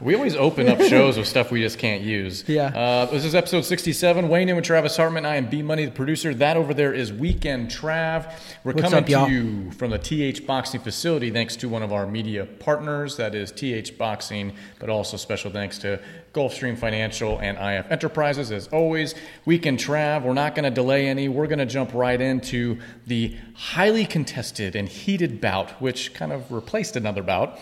We 0.00 0.14
always 0.14 0.36
open 0.36 0.68
up 0.68 0.80
shows 0.88 1.18
with 1.18 1.26
stuff 1.26 1.50
we 1.50 1.60
just 1.60 1.78
can't 1.78 2.02
use. 2.02 2.44
Yeah. 2.46 2.66
Uh, 2.66 3.06
this 3.06 3.24
is 3.24 3.34
episode 3.34 3.62
67. 3.62 4.28
Wayne 4.28 4.48
and 4.48 4.64
Travis 4.64 4.96
Hartman. 4.96 5.26
I 5.26 5.36
am 5.36 5.50
B 5.50 5.60
Money, 5.62 5.86
the 5.86 5.90
producer. 5.90 6.32
That 6.34 6.56
over 6.56 6.72
there 6.72 6.92
is 6.92 7.12
Weekend 7.12 7.68
Trav. 7.68 8.32
We're 8.62 8.72
What's 8.72 8.82
coming 8.82 9.04
up, 9.04 9.08
y'all? 9.08 9.26
to 9.26 9.32
you 9.32 9.70
from 9.72 9.90
the 9.90 9.98
TH 9.98 10.46
Boxing 10.46 10.80
facility 10.80 11.30
thanks 11.30 11.56
to 11.56 11.68
one 11.68 11.82
of 11.82 11.92
our 11.92 12.06
media 12.06 12.46
partners, 12.46 13.16
that 13.16 13.34
is 13.34 13.50
TH 13.50 13.98
Boxing, 13.98 14.52
but 14.78 14.88
also 14.88 15.16
special 15.16 15.50
thanks 15.50 15.78
to 15.78 16.00
Gulfstream 16.32 16.78
Financial 16.78 17.38
and 17.40 17.58
IF 17.58 17.90
Enterprises. 17.90 18.52
As 18.52 18.68
always, 18.68 19.14
Weekend 19.44 19.78
Trav, 19.78 20.22
we're 20.22 20.34
not 20.34 20.54
going 20.54 20.64
to 20.64 20.70
delay 20.70 21.08
any. 21.08 21.28
We're 21.28 21.48
going 21.48 21.58
to 21.58 21.66
jump 21.66 21.92
right 21.92 22.20
into 22.20 22.78
the 23.06 23.36
highly 23.54 24.06
contested 24.06 24.76
and 24.76 24.88
heated 24.88 25.40
bout, 25.40 25.82
which 25.82 26.14
kind 26.14 26.32
of 26.32 26.52
replaced 26.52 26.94
another 26.94 27.22
bout. 27.22 27.58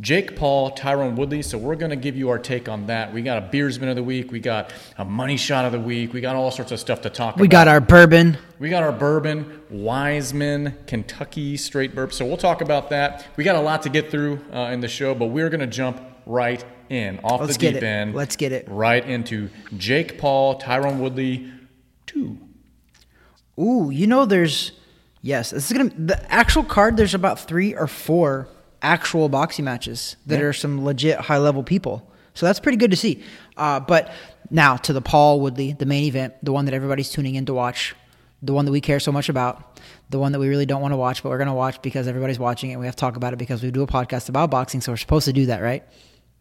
Jake 0.00 0.34
Paul, 0.36 0.74
Tyron 0.74 1.16
Woodley. 1.16 1.42
So 1.42 1.58
we're 1.58 1.76
going 1.76 1.90
to 1.90 1.96
give 1.96 2.16
you 2.16 2.30
our 2.30 2.38
take 2.38 2.68
on 2.68 2.86
that. 2.86 3.12
We 3.12 3.22
got 3.22 3.38
a 3.38 3.46
beardsman 3.46 3.88
of 3.90 3.96
the 3.96 4.02
week. 4.02 4.32
We 4.32 4.40
got 4.40 4.72
a 4.96 5.04
money 5.04 5.36
shot 5.36 5.64
of 5.66 5.72
the 5.72 5.80
week. 5.80 6.12
We 6.12 6.20
got 6.20 6.36
all 6.36 6.50
sorts 6.50 6.72
of 6.72 6.80
stuff 6.80 7.02
to 7.02 7.10
talk 7.10 7.34
about. 7.34 7.40
We 7.42 7.48
got 7.48 7.68
our 7.68 7.80
bourbon. 7.80 8.38
We 8.58 8.70
got 8.70 8.82
our 8.82 8.92
bourbon, 8.92 9.60
Wiseman, 9.68 10.78
Kentucky 10.86 11.56
straight 11.56 11.94
bourbon. 11.94 12.14
So 12.14 12.24
we'll 12.24 12.36
talk 12.36 12.60
about 12.62 12.90
that. 12.90 13.26
We 13.36 13.44
got 13.44 13.56
a 13.56 13.60
lot 13.60 13.82
to 13.82 13.88
get 13.90 14.10
through 14.10 14.40
uh, 14.52 14.70
in 14.72 14.80
the 14.80 14.88
show, 14.88 15.14
but 15.14 15.26
we're 15.26 15.50
going 15.50 15.60
to 15.60 15.66
jump 15.66 16.00
right 16.24 16.64
in 16.88 17.20
off 17.22 17.40
Let's 17.40 17.54
the 17.54 17.60
get 17.60 17.74
deep 17.74 17.82
it. 17.82 17.86
end. 17.86 18.14
Let's 18.14 18.36
get 18.36 18.52
it. 18.52 18.66
right 18.68 19.04
into 19.06 19.48
Jake 19.76 20.18
Paul, 20.18 20.60
Tyron 20.60 20.98
Woodley, 20.98 21.50
two. 22.06 22.38
Ooh, 23.58 23.90
you 23.90 24.06
know, 24.06 24.24
there's 24.24 24.72
yes, 25.22 25.50
this 25.50 25.70
is 25.70 25.76
gonna 25.76 25.90
the 25.90 26.32
actual 26.32 26.64
card. 26.64 26.96
There's 26.96 27.14
about 27.14 27.38
three 27.40 27.74
or 27.74 27.86
four 27.86 28.48
actual 28.82 29.28
boxing 29.28 29.64
matches 29.64 30.16
that 30.26 30.38
Yeah. 30.40 30.46
are 30.46 30.52
some 30.52 30.84
legit 30.84 31.18
high 31.20 31.38
level 31.38 31.62
people. 31.62 32.06
So 32.34 32.46
that's 32.46 32.60
pretty 32.60 32.78
good 32.78 32.90
to 32.92 32.96
see. 32.96 33.22
Uh, 33.56 33.80
but 33.80 34.10
now 34.50 34.76
to 34.76 34.92
the 34.92 35.02
Paul 35.02 35.40
Woodley, 35.40 35.72
the 35.72 35.86
main 35.86 36.04
event, 36.04 36.34
the 36.42 36.52
one 36.52 36.64
that 36.66 36.74
everybody's 36.74 37.10
tuning 37.10 37.34
in 37.34 37.44
to 37.46 37.54
watch, 37.54 37.94
the 38.42 38.52
one 38.54 38.64
that 38.64 38.72
we 38.72 38.80
care 38.80 39.00
so 39.00 39.12
much 39.12 39.28
about, 39.28 39.78
the 40.08 40.18
one 40.18 40.32
that 40.32 40.38
we 40.38 40.48
really 40.48 40.64
don't 40.66 40.80
want 40.80 40.92
to 40.92 40.96
watch, 40.96 41.22
but 41.22 41.28
we're 41.28 41.38
gonna 41.38 41.54
watch 41.54 41.82
because 41.82 42.08
everybody's 42.08 42.38
watching 42.38 42.70
it. 42.70 42.78
We 42.78 42.86
have 42.86 42.96
to 42.96 43.00
talk 43.00 43.16
about 43.16 43.32
it 43.32 43.36
because 43.36 43.62
we 43.62 43.70
do 43.70 43.82
a 43.82 43.86
podcast 43.86 44.28
about 44.28 44.50
boxing, 44.50 44.80
so 44.80 44.92
we're 44.92 44.96
supposed 44.96 45.26
to 45.26 45.32
do 45.32 45.46
that, 45.46 45.60
right? 45.60 45.84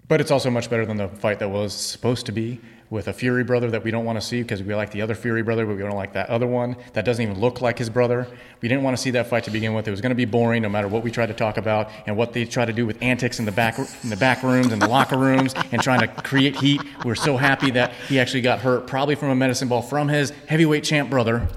But 0.09 0.19
it's 0.19 0.31
also 0.31 0.49
much 0.49 0.71
better 0.71 0.87
than 0.87 0.97
the 0.97 1.07
fight 1.07 1.37
that 1.37 1.49
was 1.49 1.71
supposed 1.71 2.25
to 2.25 2.31
be 2.31 2.59
with 2.89 3.07
a 3.07 3.13
Fury 3.13 3.43
brother 3.43 3.69
that 3.69 3.83
we 3.83 3.91
don't 3.91 4.05
want 4.05 4.19
to 4.19 4.25
see 4.25 4.41
because 4.41 4.63
we 4.63 4.73
like 4.73 4.89
the 4.89 5.03
other 5.03 5.13
Fury 5.13 5.43
brother, 5.43 5.67
but 5.67 5.75
we 5.75 5.83
don't 5.83 5.95
like 5.95 6.13
that 6.13 6.27
other 6.31 6.47
one 6.47 6.75
that 6.93 7.05
doesn't 7.05 7.21
even 7.21 7.39
look 7.39 7.61
like 7.61 7.77
his 7.77 7.91
brother. 7.91 8.27
We 8.61 8.67
didn't 8.67 8.83
want 8.83 8.97
to 8.97 9.03
see 9.03 9.11
that 9.11 9.27
fight 9.27 9.43
to 9.43 9.51
begin 9.51 9.75
with. 9.75 9.87
It 9.87 9.91
was 9.91 10.01
going 10.01 10.09
to 10.09 10.15
be 10.15 10.25
boring 10.25 10.63
no 10.63 10.69
matter 10.69 10.87
what 10.87 11.03
we 11.03 11.11
tried 11.11 11.27
to 11.27 11.35
talk 11.35 11.57
about 11.57 11.91
and 12.07 12.17
what 12.17 12.33
they 12.33 12.43
try 12.45 12.65
to 12.65 12.73
do 12.73 12.87
with 12.87 12.99
antics 13.03 13.37
in 13.37 13.45
the 13.45 13.51
back 13.51 13.77
in 13.77 14.09
the 14.09 14.17
back 14.17 14.41
rooms 14.41 14.73
and 14.73 14.81
the 14.81 14.87
locker 14.87 15.15
rooms 15.15 15.53
and 15.71 15.79
trying 15.79 15.99
to 15.99 16.07
create 16.07 16.55
heat. 16.55 16.81
We're 17.05 17.13
so 17.13 17.37
happy 17.37 17.69
that 17.71 17.93
he 18.07 18.19
actually 18.19 18.41
got 18.41 18.59
hurt, 18.61 18.87
probably 18.87 19.13
from 19.13 19.29
a 19.29 19.35
medicine 19.35 19.67
ball 19.67 19.83
from 19.83 20.07
his 20.07 20.31
heavyweight 20.47 20.83
champ 20.83 21.11
brother. 21.11 21.47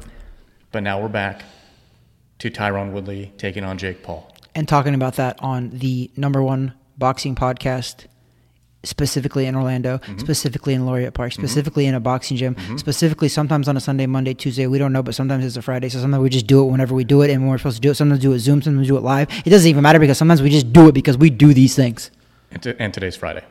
But 0.72 0.82
now 0.82 1.00
we're 1.00 1.08
back 1.08 1.42
to 2.40 2.50
Tyron 2.50 2.92
Woodley 2.92 3.32
taking 3.38 3.64
on 3.64 3.78
Jake 3.78 4.02
Paul. 4.02 4.30
and 4.54 4.68
talking 4.68 4.94
about 4.94 5.14
that 5.14 5.36
on 5.40 5.70
the 5.70 6.10
number 6.18 6.42
one 6.42 6.74
boxing 6.98 7.34
podcast 7.34 8.04
specifically 8.84 9.46
in 9.46 9.54
Orlando, 9.54 9.98
mm-hmm. 9.98 10.18
specifically 10.18 10.74
in 10.74 10.86
Laureate 10.86 11.14
Park, 11.14 11.32
mm-hmm. 11.32 11.42
specifically 11.42 11.86
in 11.86 11.94
a 11.94 12.00
boxing 12.00 12.36
gym, 12.36 12.54
mm-hmm. 12.54 12.76
specifically 12.76 13.28
sometimes 13.28 13.68
on 13.68 13.76
a 13.76 13.80
Sunday, 13.80 14.06
Monday, 14.06 14.34
Tuesday. 14.34 14.66
We 14.66 14.78
don't 14.78 14.92
know, 14.92 15.02
but 15.02 15.14
sometimes 15.14 15.44
it's 15.44 15.56
a 15.56 15.62
Friday. 15.62 15.88
So 15.88 16.00
sometimes 16.00 16.22
we 16.22 16.30
just 16.30 16.46
do 16.46 16.62
it 16.62 16.70
whenever 16.70 16.94
we 16.94 17.04
do 17.04 17.22
it 17.22 17.30
and 17.30 17.42
when 17.42 17.50
we're 17.50 17.58
supposed 17.58 17.76
to 17.76 17.80
do 17.82 17.90
it. 17.90 17.94
Sometimes 17.94 18.20
we 18.20 18.30
do 18.30 18.32
it 18.32 18.38
Zoom, 18.40 18.62
sometimes 18.62 18.86
we 18.86 18.88
do 18.88 18.96
it 18.96 19.02
live. 19.02 19.28
It 19.44 19.50
doesn't 19.50 19.68
even 19.68 19.82
matter 19.82 19.98
because 19.98 20.18
sometimes 20.18 20.42
we 20.42 20.50
just 20.50 20.72
do 20.72 20.88
it 20.88 20.92
because 20.92 21.16
we 21.16 21.30
do 21.30 21.54
these 21.54 21.74
things 21.76 22.10
And, 22.50 22.62
to, 22.62 22.80
and 22.82 22.92
today's 22.92 23.16
Friday. 23.16 23.44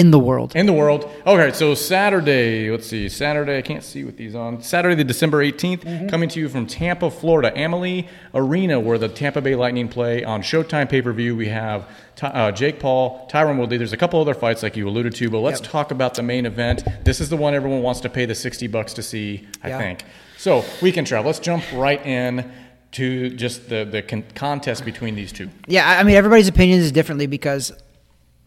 In 0.00 0.10
the 0.10 0.18
world. 0.18 0.56
in 0.56 0.66
the 0.66 0.72
world. 0.72 1.08
Okay, 1.26 1.52
so 1.52 1.74
Saturday, 1.74 2.70
let's 2.70 2.86
see, 2.86 3.08
Saturday, 3.08 3.58
I 3.58 3.62
can't 3.62 3.84
see 3.84 4.04
with 4.04 4.16
these 4.16 4.34
on. 4.34 4.62
Saturday, 4.62 4.94
the 4.94 5.04
December 5.04 5.44
18th, 5.44 6.08
coming 6.10 6.28
to 6.30 6.40
you 6.40 6.48
from 6.48 6.66
Tampa, 6.66 7.10
Florida, 7.10 7.52
Amalie 7.56 8.08
Arena, 8.34 8.80
where 8.80 8.98
the 8.98 9.08
Tampa 9.08 9.40
Bay 9.40 9.54
Lightning 9.54 9.88
play 9.88 10.24
on 10.24 10.42
Showtime 10.42 10.88
pay 10.88 11.02
per 11.02 11.12
view. 11.12 11.36
We 11.36 11.48
have 11.48 11.86
uh, 12.22 12.50
Jake 12.52 12.80
Paul, 12.80 13.28
Tyron 13.30 13.58
Woodley. 13.58 13.76
There's 13.76 13.92
a 13.92 13.96
couple 13.96 14.20
other 14.20 14.34
fights 14.34 14.62
like 14.62 14.76
you 14.76 14.88
alluded 14.88 15.14
to, 15.16 15.30
but 15.30 15.40
let's 15.40 15.60
Yep. 15.60 15.70
talk 15.70 15.90
about 15.90 16.14
the 16.14 16.22
main 16.22 16.46
event. 16.46 16.82
This 17.04 17.20
is 17.20 17.28
the 17.30 17.36
one 17.36 17.54
everyone 17.54 17.82
wants 17.82 18.00
to 18.00 18.08
pay 18.08 18.24
the 18.26 18.34
60 18.34 18.66
bucks 18.66 18.92
to 18.94 19.02
see, 19.02 19.46
I 19.62 19.68
Yeah. 19.68 19.78
think. 19.78 20.04
So, 20.38 20.64
weekend 20.82 21.06
travel. 21.06 21.26
Let's 21.26 21.38
jump 21.38 21.62
right 21.74 22.04
in 22.04 22.50
to 22.92 23.30
just 23.30 23.68
the, 23.68 23.84
the 23.84 24.02
con- 24.02 24.24
contest 24.34 24.84
between 24.84 25.14
these 25.14 25.30
two. 25.32 25.48
Yeah, 25.66 25.86
I 25.88 26.00
I 26.00 26.02
mean, 26.02 26.16
everybody's 26.16 26.48
opinions 26.48 26.82
is 26.84 26.90
differently 26.92 27.26
because 27.26 27.72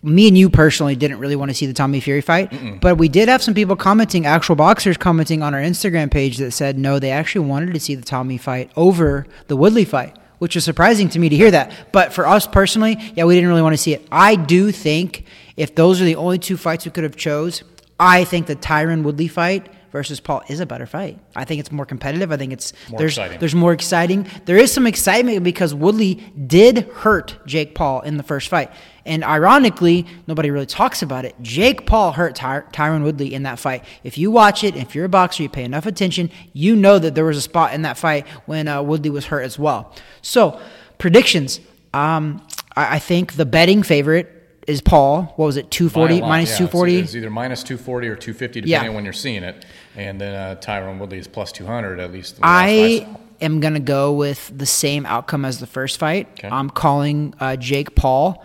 me 0.03 0.27
and 0.27 0.37
you 0.37 0.49
personally 0.49 0.95
didn't 0.95 1.17
really 1.19 1.35
want 1.35 1.49
to 1.49 1.55
see 1.55 1.65
the 1.65 1.73
Tommy 1.73 1.99
Fury 2.01 2.21
fight, 2.21 2.79
but 2.81 2.97
we 2.97 3.07
did 3.07 3.29
have 3.29 3.41
some 3.41 3.53
people 3.53 3.75
commenting, 3.75 4.25
actual 4.25 4.55
boxers 4.55 4.97
commenting 4.97 5.41
on 5.41 5.53
our 5.53 5.61
Instagram 5.61 6.11
page 6.11 6.37
that 6.37 6.51
said 6.51 6.77
no, 6.77 6.99
they 6.99 7.11
actually 7.11 7.47
wanted 7.47 7.73
to 7.73 7.79
see 7.79 7.95
the 7.95 8.03
Tommy 8.03 8.37
fight 8.37 8.69
over 8.75 9.25
the 9.47 9.55
Woodley 9.55 9.85
fight, 9.85 10.17
which 10.39 10.55
was 10.55 10.65
surprising 10.65 11.07
to 11.09 11.19
me 11.19 11.29
to 11.29 11.35
hear 11.35 11.51
that. 11.51 11.71
But 11.93 12.11
for 12.11 12.27
us 12.27 12.45
personally, 12.45 12.97
yeah, 13.15 13.23
we 13.23 13.33
didn't 13.35 13.49
really 13.49 13.61
want 13.61 13.73
to 13.73 13.81
see 13.81 13.93
it. 13.93 14.05
I 14.11 14.35
do 14.35 14.71
think 14.71 15.25
if 15.55 15.73
those 15.73 16.01
are 16.01 16.05
the 16.05 16.17
only 16.17 16.37
two 16.37 16.57
fights 16.57 16.85
we 16.85 16.91
could 16.91 17.05
have 17.05 17.15
chose, 17.15 17.63
I 17.99 18.25
think 18.25 18.47
the 18.47 18.55
Tyron 18.55 19.03
Woodley 19.03 19.29
fight 19.29 19.71
versus 19.93 20.19
Paul 20.19 20.41
is 20.49 20.59
a 20.59 20.65
better 20.65 20.85
fight. 20.85 21.17
I 21.35 21.45
think 21.45 21.61
it's 21.61 21.71
more 21.71 21.85
competitive. 21.85 22.31
I 22.31 22.37
think 22.37 22.51
it's 22.51 22.73
More 22.89 22.97
there's 22.99 23.13
exciting. 23.13 23.39
there's 23.39 23.55
more 23.55 23.71
exciting. 23.71 24.27
There 24.45 24.57
is 24.57 24.73
some 24.73 24.85
excitement 24.87 25.43
because 25.43 25.73
Woodley 25.73 26.15
did 26.47 26.79
hurt 26.95 27.37
Jake 27.45 27.75
Paul 27.75 28.01
in 28.01 28.17
the 28.17 28.23
first 28.23 28.49
fight. 28.49 28.71
And 29.05 29.23
ironically, 29.23 30.05
nobody 30.27 30.49
really 30.49 30.65
talks 30.65 31.01
about 31.03 31.25
it. 31.25 31.35
Jake 31.41 31.85
Paul 31.85 32.11
hurt 32.13 32.35
Ty- 32.35 32.63
Tyron 32.73 33.03
Woodley 33.03 33.33
in 33.33 33.43
that 33.43 33.59
fight. 33.59 33.83
If 34.03 34.17
you 34.17 34.31
watch 34.31 34.63
it, 34.63 34.75
if 34.75 34.95
you're 34.95 35.05
a 35.05 35.09
boxer, 35.09 35.43
you 35.43 35.49
pay 35.49 35.63
enough 35.63 35.85
attention, 35.85 36.29
you 36.53 36.75
know 36.75 36.97
that 36.99 37.13
there 37.13 37.25
was 37.25 37.37
a 37.37 37.41
spot 37.41 37.73
in 37.73 37.83
that 37.83 37.97
fight 37.97 38.27
when 38.47 38.67
uh, 38.67 38.81
Woodley 38.81 39.11
was 39.11 39.25
hurt 39.27 39.41
as 39.43 39.59
well. 39.59 39.93
So, 40.21 40.59
predictions. 40.97 41.59
Um, 41.93 42.45
I, 42.75 42.95
I 42.95 42.99
think 42.99 43.33
the 43.33 43.45
betting 43.45 43.83
favorite 43.83 44.29
is 44.65 44.79
Paul. 44.81 45.33
What 45.35 45.45
was 45.47 45.57
it? 45.57 45.69
240 45.69 46.13
By 46.13 46.17
a 46.17 46.21
lot, 46.21 46.29
minus 46.29 46.51
yeah. 46.51 46.57
240? 46.59 46.95
It's, 46.95 47.03
it's 47.09 47.15
either 47.17 47.29
minus 47.29 47.63
240 47.63 48.07
or 48.07 48.15
250, 48.15 48.61
depending 48.61 48.69
Yeah. 48.71 48.87
on 48.89 48.95
when 48.95 49.03
you're 49.03 49.11
seeing 49.13 49.43
it. 49.43 49.65
And 49.95 50.19
then 50.19 50.35
uh, 50.35 50.59
Tyron 50.59 50.99
Woodley 50.99 51.19
is 51.19 51.27
plus 51.27 51.51
200, 51.51 51.99
at 51.99 52.11
least. 52.11 52.37
the 52.37 52.41
I 52.43 53.07
am 53.41 53.59
going 53.59 53.75
to 53.75 53.79
go 53.79 54.13
with 54.13 54.51
the 54.55 54.65
same 54.65 55.05
outcome 55.05 55.45
as 55.45 55.59
the 55.59 55.67
first 55.67 55.99
fight. 55.99 56.27
Okay. 56.33 56.49
I'm 56.49 56.69
calling 56.69 57.33
uh, 57.39 57.55
Jake 57.57 57.95
Paul. 57.95 58.43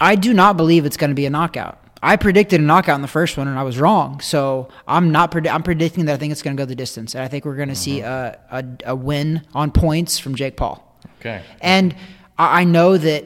I 0.00 0.16
do 0.16 0.32
not 0.32 0.56
believe 0.56 0.84
it's 0.84 0.96
going 0.96 1.10
to 1.10 1.14
be 1.14 1.26
a 1.26 1.30
knockout. 1.30 1.78
I 2.02 2.16
predicted 2.16 2.60
a 2.60 2.64
knockout 2.64 2.96
in 2.96 3.02
the 3.02 3.08
first 3.08 3.36
one, 3.38 3.48
and 3.48 3.58
I 3.58 3.62
was 3.62 3.78
wrong. 3.78 4.20
So 4.20 4.68
I'm 4.86 5.10
not. 5.10 5.34
I'm 5.48 5.62
predicting 5.62 6.04
that 6.04 6.14
I 6.14 6.16
think 6.18 6.32
it's 6.32 6.42
going 6.42 6.54
to 6.54 6.60
go 6.60 6.66
the 6.66 6.74
distance, 6.74 7.14
and 7.14 7.24
I 7.24 7.28
think 7.28 7.46
we're 7.46 7.56
going 7.56 7.70
to 7.70 7.74
see 7.74 8.00
a, 8.00 8.38
a, 8.50 8.64
a 8.86 8.94
win 8.94 9.42
on 9.54 9.70
points 9.70 10.18
from 10.18 10.34
Jake 10.34 10.56
Paul. 10.56 10.98
Okay. 11.20 11.42
And 11.62 11.94
I 12.36 12.60
I 12.60 12.64
know 12.64 12.98
that 12.98 13.24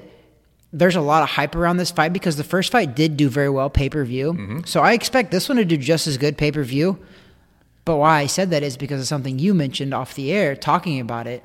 there's 0.73 0.95
a 0.97 1.01
lot 1.01 1.23
of 1.23 1.31
hype 1.31 1.57
around 1.57 1.79
this 1.79 1.91
fight 1.91 2.13
because 2.13 2.37
the 2.37 2.45
first 2.45 2.71
fight 2.71 2.95
did 2.95 3.17
do 3.17 3.29
very 3.29 3.49
well 3.49 3.69
pay 3.69 3.89
per 3.89 4.05
view. 4.05 4.63
So 4.65 4.81
I 4.81 4.93
expect 4.93 5.33
this 5.33 5.49
one 5.49 5.57
to 5.57 5.65
do 5.65 5.77
just 5.77 6.07
as 6.07 6.17
good 6.17 6.39
pay 6.39 6.53
per 6.53 6.63
view. 6.63 6.99
But 7.89 7.97
why 7.97 8.19
I 8.19 8.27
said 8.27 8.51
that 8.51 8.63
is 8.63 8.77
because 8.77 9.01
of 9.01 9.07
something 9.07 9.39
you 9.39 9.55
mentioned 9.55 9.95
off 9.95 10.15
the 10.15 10.31
air 10.31 10.55
talking 10.55 11.01
about 11.01 11.27
it. 11.27 11.43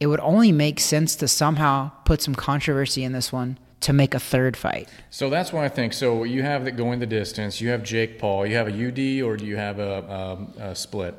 It 0.00 0.06
would 0.06 0.18
only 0.20 0.50
make 0.50 0.80
sense 0.80 1.14
to 1.16 1.28
somehow 1.28 1.90
put 2.06 2.22
some 2.22 2.34
controversy 2.34 3.04
in 3.04 3.12
this 3.12 3.34
one 3.34 3.58
to 3.80 3.92
make 3.92 4.14
a 4.14 4.18
third 4.18 4.56
fight. 4.56 4.88
So 5.10 5.28
that's 5.28 5.52
why 5.52 5.66
I 5.66 5.68
think. 5.68 5.92
So 5.92 6.24
you 6.24 6.42
have 6.42 6.64
that 6.64 6.78
going 6.78 7.00
the 7.00 7.06
distance. 7.06 7.60
You 7.60 7.68
have 7.68 7.82
Jake 7.82 8.18
Paul. 8.18 8.46
You 8.46 8.56
have 8.56 8.68
a 8.68 8.70
UD, 8.70 9.22
or 9.22 9.36
do 9.36 9.44
you 9.44 9.58
have 9.58 9.78
a, 9.78 10.10
um, 10.10 10.54
a 10.58 10.74
split? 10.74 11.14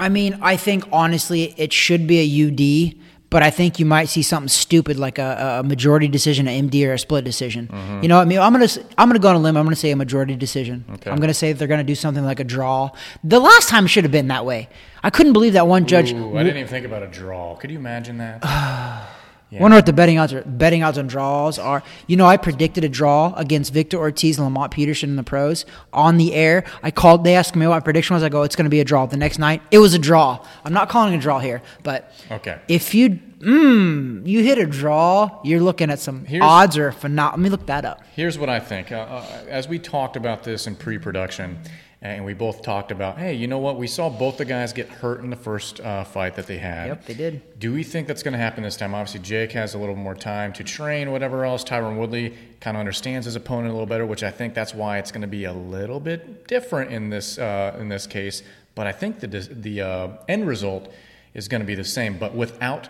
I 0.00 0.08
mean, 0.08 0.40
I 0.42 0.56
think 0.56 0.82
honestly, 0.90 1.54
it 1.56 1.72
should 1.72 2.08
be 2.08 2.18
a 2.18 2.48
UD, 2.48 3.00
but 3.30 3.42
I 3.42 3.50
think 3.50 3.78
you 3.78 3.86
might 3.86 4.06
see 4.06 4.22
something 4.22 4.48
stupid 4.48 4.98
like 4.98 5.18
a, 5.18 5.60
a 5.60 5.62
majority 5.62 6.08
decision, 6.08 6.48
an 6.48 6.68
MD, 6.68 6.86
or 6.88 6.94
a 6.94 6.98
split 6.98 7.24
decision. 7.24 7.68
Mm-hmm. 7.68 8.02
You 8.02 8.08
know, 8.08 8.16
what 8.16 8.22
I 8.22 8.24
mean, 8.24 8.38
I'm 8.38 8.52
gonna 8.52 8.68
I'm 8.96 9.08
gonna 9.08 9.18
go 9.18 9.28
on 9.28 9.36
a 9.36 9.38
limb. 9.38 9.56
I'm 9.56 9.64
gonna 9.64 9.76
say 9.76 9.90
a 9.90 9.96
majority 9.96 10.36
decision. 10.36 10.84
Okay. 10.94 11.10
I'm 11.10 11.18
gonna 11.18 11.34
say 11.34 11.52
they're 11.52 11.68
gonna 11.68 11.84
do 11.84 11.94
something 11.94 12.24
like 12.24 12.40
a 12.40 12.44
draw. 12.44 12.90
The 13.24 13.40
last 13.40 13.68
time 13.68 13.86
should 13.86 14.04
have 14.04 14.12
been 14.12 14.28
that 14.28 14.44
way. 14.46 14.68
I 15.02 15.10
couldn't 15.10 15.32
believe 15.32 15.52
that 15.52 15.66
one 15.66 15.86
judge. 15.86 16.12
Ooh, 16.12 16.36
I 16.36 16.42
didn't 16.42 16.58
even 16.58 16.68
think 16.68 16.86
about 16.86 17.02
a 17.02 17.08
draw. 17.08 17.54
Could 17.56 17.70
you 17.70 17.78
imagine 17.78 18.18
that? 18.18 18.44
I 19.50 19.60
wonder 19.62 19.76
what 19.76 19.86
the 19.86 19.94
betting 19.94 20.18
odds 20.18 20.32
are. 20.34 20.42
Betting 20.42 20.82
odds 20.82 20.98
on 20.98 21.06
draws 21.06 21.58
are. 21.58 21.82
You 22.06 22.16
know, 22.16 22.26
I 22.26 22.36
predicted 22.36 22.84
a 22.84 22.88
draw 22.88 23.32
against 23.34 23.72
Victor 23.72 23.96
Ortiz 23.96 24.36
and 24.36 24.44
Lamont 24.44 24.72
Peterson 24.72 25.08
in 25.10 25.16
the 25.16 25.22
pros 25.22 25.64
on 25.92 26.18
the 26.18 26.34
air. 26.34 26.64
I 26.82 26.90
called. 26.90 27.24
They 27.24 27.34
asked 27.34 27.56
me 27.56 27.66
what 27.66 27.76
my 27.76 27.80
prediction 27.80 28.14
was. 28.14 28.22
I 28.22 28.28
go, 28.28 28.42
it's 28.42 28.56
going 28.56 28.64
to 28.66 28.70
be 28.70 28.80
a 28.80 28.84
draw. 28.84 29.06
The 29.06 29.16
next 29.16 29.38
night, 29.38 29.62
it 29.70 29.78
was 29.78 29.94
a 29.94 29.98
draw. 29.98 30.44
I'm 30.64 30.74
not 30.74 30.90
calling 30.90 31.14
a 31.14 31.18
draw 31.18 31.38
here, 31.38 31.62
but 31.82 32.12
Okay. 32.30 32.58
if 32.68 32.94
you 32.94 33.20
mm, 33.38 34.26
you 34.26 34.42
hit 34.42 34.58
a 34.58 34.66
draw, 34.66 35.40
you're 35.44 35.60
looking 35.60 35.90
at 35.90 35.98
some 35.98 36.24
Here's- 36.24 36.44
odds 36.44 36.76
are 36.78 36.92
phenomenal. 36.92 37.38
Let 37.38 37.44
me 37.44 37.50
look 37.50 37.66
that 37.66 37.84
up. 37.84 38.02
Here's 38.14 38.38
what 38.38 38.48
I 38.48 38.60
think. 38.60 38.92
Uh, 38.92 38.96
uh, 38.96 39.24
as 39.48 39.68
we 39.68 39.78
talked 39.78 40.16
about 40.16 40.44
this 40.44 40.66
in 40.66 40.76
pre-production, 40.76 41.58
and 42.00 42.24
we 42.24 42.32
both 42.32 42.62
talked 42.62 42.92
about, 42.92 43.18
hey, 43.18 43.34
you 43.34 43.48
know 43.48 43.58
what? 43.58 43.76
We 43.76 43.88
saw 43.88 44.08
both 44.08 44.36
the 44.38 44.44
guys 44.44 44.72
get 44.72 44.88
hurt 44.88 45.20
in 45.20 45.30
the 45.30 45.36
first 45.36 45.80
uh, 45.80 46.04
fight 46.04 46.36
that 46.36 46.46
they 46.46 46.58
had. 46.58 46.86
Yep, 46.86 47.06
they 47.06 47.14
did. 47.14 47.58
Do 47.58 47.72
we 47.72 47.82
think 47.82 48.06
that's 48.06 48.22
going 48.22 48.32
to 48.34 48.38
happen 48.38 48.62
this 48.62 48.76
time? 48.76 48.94
Obviously, 48.94 49.18
Jake 49.20 49.50
has 49.52 49.74
a 49.74 49.78
little 49.78 49.96
more 49.96 50.14
time 50.14 50.52
to 50.52 50.62
train, 50.64 51.10
whatever 51.10 51.44
else. 51.44 51.64
Tyron 51.64 51.98
Woodley 51.98 52.36
kind 52.60 52.76
of 52.76 52.78
understands 52.80 53.24
his 53.24 53.34
opponent 53.34 53.70
a 53.70 53.72
little 53.72 53.86
better, 53.86 54.06
which 54.06 54.22
I 54.22 54.30
think 54.30 54.54
that's 54.54 54.72
why 54.74 54.98
it's 54.98 55.10
going 55.10 55.22
to 55.22 55.26
be 55.26 55.44
a 55.44 55.52
little 55.52 55.98
bit 55.98 56.46
different 56.46 56.92
in 56.92 57.10
this 57.10 57.36
uh, 57.36 57.76
in 57.80 57.88
this 57.88 58.06
case. 58.06 58.44
But 58.76 58.86
I 58.86 58.92
think 58.92 59.18
the 59.18 59.26
the 59.26 59.80
uh, 59.80 60.08
end 60.28 60.46
result 60.46 60.92
is 61.34 61.48
going 61.48 61.62
to 61.62 61.66
be 61.66 61.74
the 61.74 61.82
same, 61.84 62.16
but 62.16 62.32
without 62.32 62.88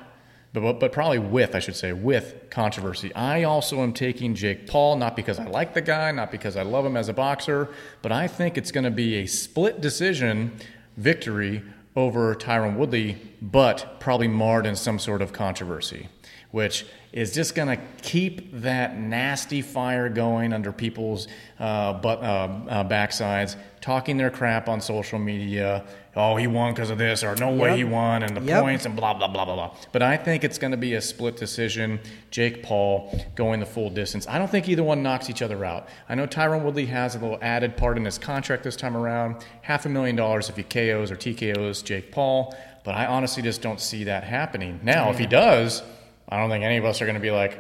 but, 0.53 0.81
but 0.81 0.93
probably 0.93 1.19
with, 1.19 1.55
I 1.55 1.59
should 1.59 1.77
say, 1.77 1.93
with 1.93 2.49
controversy. 2.51 3.15
I 3.15 3.45
also 3.45 3.83
am 3.83 3.93
taking 3.93 4.35
Jake 4.35 4.67
Paul, 4.67 4.97
not 4.97 5.15
because 5.15 5.39
I 5.39 5.45
like 5.45 5.75
the 5.75 5.83
guy, 5.83 6.11
not 6.13 6.31
because 6.31 6.57
I 6.57 6.63
love 6.63 6.87
him 6.87 6.97
as 6.97 7.09
a 7.09 7.13
boxer, 7.13 7.69
but 8.03 8.13
I 8.13 8.29
think 8.29 8.57
it's 8.57 8.73
going 8.73 8.85
to 8.85 8.91
be 8.91 9.17
a 9.17 9.27
split 9.27 9.81
decision 9.81 10.53
victory 10.97 11.63
over 11.97 12.35
Tyron 12.35 12.77
Woodley, 12.77 13.19
but 13.43 13.99
probably 14.01 14.29
marred 14.29 14.67
in 14.67 14.77
some 14.77 14.99
sort 14.99 15.21
of 15.21 15.33
controversy, 15.33 16.09
which 16.51 16.87
is 17.13 17.35
just 17.35 17.55
going 17.55 17.69
to 17.69 17.83
keep 18.03 18.53
that 18.53 18.97
nasty 18.97 19.61
fire 19.61 20.09
going 20.09 20.53
under 20.53 20.73
people's 20.73 21.29
uh, 21.59 21.93
butt, 21.95 22.23
uh, 22.23 22.49
uh, 22.69 22.85
backsides, 22.89 23.57
talking 23.81 24.17
their 24.17 24.31
crap 24.31 24.69
on 24.69 24.81
social 24.81 25.19
media. 25.19 25.85
Oh, 26.17 26.37
he 26.37 26.47
won 26.47 26.75
because 26.75 26.91
of 26.91 26.99
this, 26.99 27.23
or 27.23 27.37
no 27.37 27.51
yep. 27.51 27.61
way 27.61 27.77
he 27.77 27.85
won, 27.85 28.23
and 28.23 28.37
the 28.37 28.41
yep. 28.41 28.63
points, 28.63 28.87
and 28.87 28.97
blah, 28.97 29.15
blah, 29.15 29.29
blah, 29.29 29.45
blah, 29.45 29.55
blah. 29.55 29.77
But 29.93 30.03
I 30.03 30.17
think 30.17 30.43
it's 30.43 30.59
going 30.59 30.71
to 30.71 30.77
be 30.77 30.95
a 30.95 31.01
split 31.01 31.37
decision. 31.37 32.01
Jake 32.31 32.63
Paul 32.63 33.19
going 33.35 33.61
the 33.61 33.67
full 33.67 33.91
distance. 33.91 34.27
I 34.27 34.39
don't 34.39 34.51
think 34.51 34.69
either 34.69 34.83
one 34.83 35.03
knocks 35.03 35.31
each 35.31 35.43
other 35.43 35.65
out. 35.65 35.89
I 36.09 36.15
know 36.15 36.27
Tyron 36.27 36.63
Woodley 36.63 36.87
has 36.87 37.15
a 37.15 37.19
little 37.19 37.39
added 37.41 37.77
part 37.77 37.97
in 37.97 38.05
his 38.05 38.19
contract 38.19 38.65
this 38.65 38.77
time 38.77 38.97
around 38.97 39.45
half 39.63 39.87
a 39.87 39.89
million 39.89 40.17
dollars 40.17 40.49
if 40.49 40.57
he 40.57 40.63
KOs 40.63 41.11
or 41.11 41.17
TKOs 41.17 41.85
Jake 41.85 42.11
Paul, 42.11 42.55
but 42.85 42.95
I 42.95 43.07
honestly 43.07 43.43
just 43.43 43.63
don't 43.63 43.81
see 43.81 44.05
that 44.05 44.25
happening. 44.25 44.81
Now, 44.83 45.07
yeah. 45.07 45.11
if 45.13 45.19
he 45.19 45.27
does, 45.27 45.83
I 46.29 46.39
don't 46.39 46.51
think 46.51 46.65
any 46.65 46.77
of 46.77 46.85
us 46.85 47.01
are 47.01 47.07
going 47.07 47.15
to 47.15 47.21
be 47.21 47.31
like, 47.31 47.59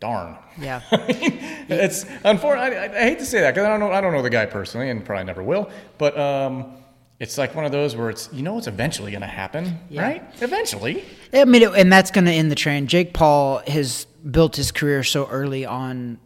darn. 0.00 0.36
Yeah. 0.58 0.80
it's 0.92 2.04
unfortunate. 2.24 2.62
I, 2.62 2.84
I, 2.84 3.02
hate 3.02 3.18
to 3.18 3.26
say 3.26 3.40
that 3.40 3.54
because 3.54 3.66
I 3.66 3.68
don't 3.68 3.80
know. 3.80 3.92
I 3.92 4.00
don't 4.00 4.12
know 4.12 4.22
the 4.22 4.30
guy 4.30 4.46
personally, 4.46 4.90
and 4.90 5.04
probably 5.04 5.24
never 5.24 5.42
will. 5.42 5.70
But 5.98 6.18
um, 6.18 6.74
it's 7.20 7.36
like 7.38 7.54
one 7.54 7.66
of 7.66 7.72
those 7.72 7.94
where 7.94 8.10
it's 8.10 8.28
you 8.32 8.42
know 8.42 8.58
it's 8.58 8.66
eventually 8.66 9.12
going 9.12 9.20
to 9.20 9.26
happen, 9.26 9.78
yeah. 9.88 10.02
right? 10.02 10.22
Eventually. 10.40 11.04
I 11.32 11.44
mean, 11.44 11.62
and 11.76 11.92
that's 11.92 12.10
going 12.10 12.24
to 12.24 12.32
end 12.32 12.50
the 12.50 12.56
train. 12.56 12.86
Jake 12.86 13.12
Paul 13.12 13.62
has 13.66 14.06
built 14.28 14.56
his 14.56 14.72
career 14.72 15.04
so 15.04 15.26
early 15.28 15.64
on 15.64 16.18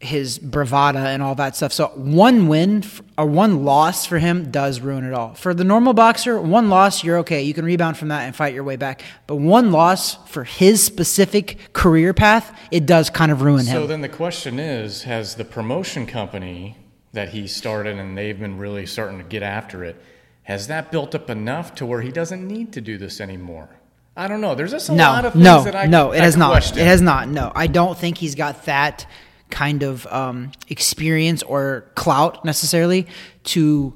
his 0.00 0.38
bravada 0.38 1.04
and 1.04 1.22
all 1.22 1.34
that 1.34 1.54
stuff. 1.54 1.74
So 1.74 1.88
one 1.88 2.48
win 2.48 2.82
or 3.18 3.26
one 3.26 3.66
loss 3.66 4.06
for 4.06 4.18
him 4.18 4.50
does 4.50 4.80
ruin 4.80 5.04
it 5.04 5.12
all. 5.12 5.34
For 5.34 5.52
the 5.52 5.62
normal 5.62 5.92
boxer, 5.92 6.40
one 6.40 6.70
loss 6.70 7.04
you're 7.04 7.18
okay. 7.18 7.42
You 7.42 7.52
can 7.52 7.66
rebound 7.66 7.98
from 7.98 8.08
that 8.08 8.22
and 8.22 8.34
fight 8.34 8.54
your 8.54 8.64
way 8.64 8.76
back. 8.76 9.02
But 9.26 9.36
one 9.36 9.72
loss 9.72 10.16
for 10.28 10.44
his 10.44 10.82
specific 10.82 11.72
career 11.74 12.14
path, 12.14 12.58
it 12.70 12.86
does 12.86 13.10
kind 13.10 13.30
of 13.30 13.42
ruin 13.42 13.64
so 13.64 13.72
him. 13.72 13.82
So 13.82 13.86
then 13.86 14.00
the 14.00 14.08
question 14.08 14.58
is, 14.58 15.02
has 15.02 15.34
the 15.34 15.44
promotion 15.44 16.06
company 16.06 16.78
that 17.12 17.28
he 17.30 17.46
started 17.46 17.98
and 17.98 18.16
they've 18.16 18.40
been 18.40 18.56
really 18.56 18.86
starting 18.86 19.18
to 19.18 19.24
get 19.24 19.42
after 19.42 19.84
it, 19.84 20.02
has 20.44 20.66
that 20.68 20.90
built 20.90 21.14
up 21.14 21.28
enough 21.28 21.74
to 21.74 21.84
where 21.84 22.00
he 22.00 22.10
doesn't 22.10 22.46
need 22.46 22.72
to 22.72 22.80
do 22.80 22.96
this 22.96 23.20
anymore? 23.20 23.68
I 24.16 24.28
don't 24.28 24.40
know. 24.40 24.54
There's 24.54 24.70
just 24.70 24.88
a 24.88 24.94
no, 24.94 25.04
lot 25.04 25.24
of 25.26 25.34
things 25.34 25.44
no, 25.44 25.62
that 25.64 25.76
I 25.76 25.86
no. 25.86 26.12
It 26.12 26.20
I 26.20 26.24
has 26.24 26.36
question. 26.36 26.76
not. 26.78 26.82
It 26.82 26.86
has 26.86 27.02
not. 27.02 27.28
No, 27.28 27.52
I 27.54 27.66
don't 27.66 27.96
think 27.96 28.18
he's 28.18 28.34
got 28.34 28.64
that 28.64 29.06
kind 29.50 29.82
of 29.82 30.06
um, 30.06 30.52
experience 30.68 31.42
or 31.42 31.84
clout 31.94 32.44
necessarily 32.44 33.06
to 33.44 33.94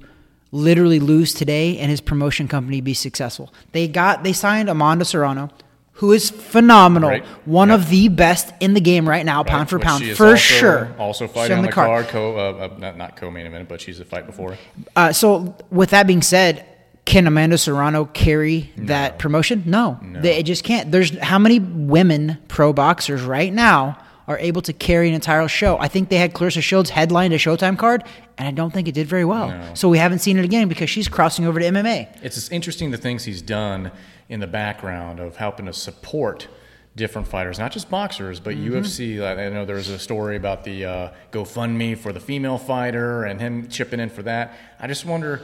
literally 0.52 1.00
lose 1.00 1.34
today 1.34 1.78
and 1.78 1.90
his 1.90 2.00
promotion 2.00 2.46
company 2.46 2.80
be 2.80 2.94
successful. 2.94 3.52
They 3.72 3.88
got 3.88 4.22
they 4.22 4.32
signed 4.32 4.68
Amanda 4.68 5.04
Serrano, 5.04 5.50
who 5.94 6.12
is 6.12 6.30
phenomenal, 6.30 7.10
right. 7.10 7.24
one 7.44 7.68
yep. 7.68 7.80
of 7.80 7.88
the 7.88 8.08
best 8.08 8.52
in 8.60 8.74
the 8.74 8.80
game 8.80 9.08
right 9.08 9.24
now, 9.24 9.38
right. 9.38 9.46
pound 9.46 9.68
for 9.68 9.78
Which 9.78 9.86
pound, 9.86 10.04
for 10.16 10.26
also, 10.30 10.36
sure. 10.36 10.94
Also 10.98 11.26
fighting 11.26 11.56
on 11.56 11.62
the, 11.62 11.68
the 11.68 11.72
card, 11.72 12.08
co, 12.08 12.36
uh, 12.36 12.52
uh, 12.52 12.78
not, 12.78 12.96
not 12.96 13.16
co-main 13.16 13.46
event, 13.46 13.68
but 13.68 13.80
she's 13.80 14.00
a 14.00 14.04
fight 14.04 14.26
before. 14.26 14.56
Uh, 14.94 15.12
so 15.12 15.56
with 15.70 15.90
that 15.90 16.06
being 16.06 16.22
said, 16.22 16.66
can 17.04 17.26
Amanda 17.26 17.58
Serrano 17.58 18.06
carry 18.06 18.72
no. 18.76 18.86
that 18.86 19.18
promotion? 19.18 19.62
No, 19.66 19.98
no. 20.02 20.20
They, 20.20 20.38
it 20.38 20.44
just 20.44 20.64
can't. 20.64 20.90
There's 20.90 21.16
how 21.18 21.38
many 21.38 21.58
women 21.58 22.38
pro 22.48 22.72
boxers 22.72 23.22
right 23.22 23.52
now 23.52 23.98
are 24.26 24.38
able 24.38 24.62
to 24.62 24.72
carry 24.72 25.08
an 25.08 25.14
entire 25.14 25.46
show. 25.48 25.78
I 25.78 25.88
think 25.88 26.08
they 26.08 26.16
had 26.16 26.32
Claressa 26.32 26.62
Shields 26.62 26.90
headlined 26.90 27.34
a 27.34 27.38
Showtime 27.38 27.78
card, 27.78 28.04
and 28.38 28.48
I 28.48 28.50
don't 28.50 28.72
think 28.72 28.88
it 28.88 28.92
did 28.92 29.06
very 29.06 29.24
well. 29.24 29.48
No. 29.48 29.74
So 29.74 29.88
we 29.88 29.98
haven't 29.98 30.20
seen 30.20 30.38
it 30.38 30.44
again 30.44 30.68
because 30.68 30.88
she's 30.88 31.08
crossing 31.08 31.46
over 31.46 31.60
to 31.60 31.66
MMA. 31.66 32.20
It's 32.22 32.48
interesting 32.50 32.90
the 32.90 32.98
things 32.98 33.24
he's 33.24 33.42
done 33.42 33.92
in 34.28 34.40
the 34.40 34.46
background 34.46 35.20
of 35.20 35.36
helping 35.36 35.66
to 35.66 35.72
support 35.72 36.48
different 36.96 37.26
fighters, 37.26 37.58
not 37.58 37.72
just 37.72 37.90
boxers, 37.90 38.40
but 38.40 38.54
mm-hmm. 38.54 38.74
UFC. 38.74 39.22
I 39.22 39.48
know 39.50 39.64
there 39.64 39.76
was 39.76 39.88
a 39.88 39.98
story 39.98 40.36
about 40.36 40.64
the 40.64 40.84
uh, 40.84 41.10
GoFundMe 41.32 41.98
for 41.98 42.12
the 42.12 42.20
female 42.20 42.58
fighter 42.58 43.24
and 43.24 43.40
him 43.40 43.68
chipping 43.68 44.00
in 44.00 44.10
for 44.10 44.22
that. 44.22 44.56
I 44.78 44.86
just 44.86 45.04
wonder 45.04 45.42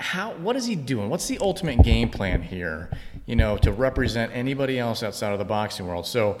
how 0.00 0.32
what 0.34 0.54
is 0.54 0.66
he 0.66 0.76
doing? 0.76 1.08
What's 1.08 1.26
the 1.26 1.38
ultimate 1.40 1.82
game 1.82 2.08
plan 2.08 2.42
here? 2.42 2.90
You 3.26 3.34
know, 3.34 3.56
to 3.58 3.72
represent 3.72 4.32
anybody 4.32 4.78
else 4.78 5.02
outside 5.02 5.32
of 5.32 5.40
the 5.40 5.44
boxing 5.44 5.86
world. 5.86 6.06
So 6.06 6.38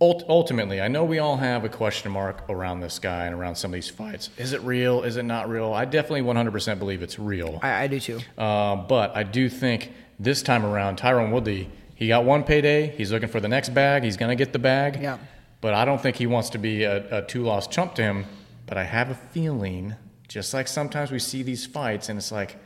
ultimately, 0.00 0.80
I 0.80 0.88
know 0.88 1.04
we 1.04 1.18
all 1.18 1.36
have 1.36 1.64
a 1.64 1.68
question 1.68 2.10
mark 2.12 2.44
around 2.48 2.80
this 2.80 2.98
guy 2.98 3.26
and 3.26 3.34
around 3.34 3.56
some 3.56 3.70
of 3.70 3.74
these 3.74 3.88
fights. 3.88 4.30
Is 4.36 4.52
it 4.52 4.60
real? 4.62 5.02
Is 5.02 5.16
it 5.16 5.22
not 5.24 5.48
real? 5.48 5.72
I 5.72 5.84
definitely 5.84 6.22
100% 6.22 6.78
believe 6.78 7.02
it's 7.02 7.18
real. 7.18 7.58
I, 7.62 7.84
I 7.84 7.86
do 7.86 8.00
too. 8.00 8.20
Uh, 8.36 8.76
but 8.76 9.16
I 9.16 9.22
do 9.22 9.48
think 9.48 9.92
this 10.18 10.42
time 10.42 10.64
around, 10.64 10.98
Tyron 10.98 11.32
Woodley, 11.32 11.70
he 11.94 12.08
got 12.08 12.24
one 12.24 12.42
payday. 12.44 12.88
He's 12.96 13.12
looking 13.12 13.28
for 13.28 13.40
the 13.40 13.48
next 13.48 13.70
bag. 13.70 14.02
He's 14.02 14.16
going 14.16 14.36
to 14.36 14.42
get 14.42 14.52
the 14.52 14.58
bag. 14.58 15.00
Yeah. 15.00 15.18
But 15.60 15.74
I 15.74 15.84
don't 15.84 16.00
think 16.00 16.16
he 16.16 16.26
wants 16.26 16.50
to 16.50 16.58
be 16.58 16.84
a, 16.84 17.18
a 17.18 17.22
two 17.22 17.42
loss 17.42 17.66
chump 17.66 17.94
to 17.94 18.02
him. 18.02 18.26
But 18.66 18.78
I 18.78 18.84
have 18.84 19.10
a 19.10 19.14
feeling, 19.14 19.94
just 20.28 20.54
like 20.54 20.68
sometimes 20.68 21.10
we 21.10 21.18
see 21.18 21.42
these 21.42 21.66
fights 21.66 22.08
and 22.08 22.18
it's 22.18 22.32
like, 22.32 22.56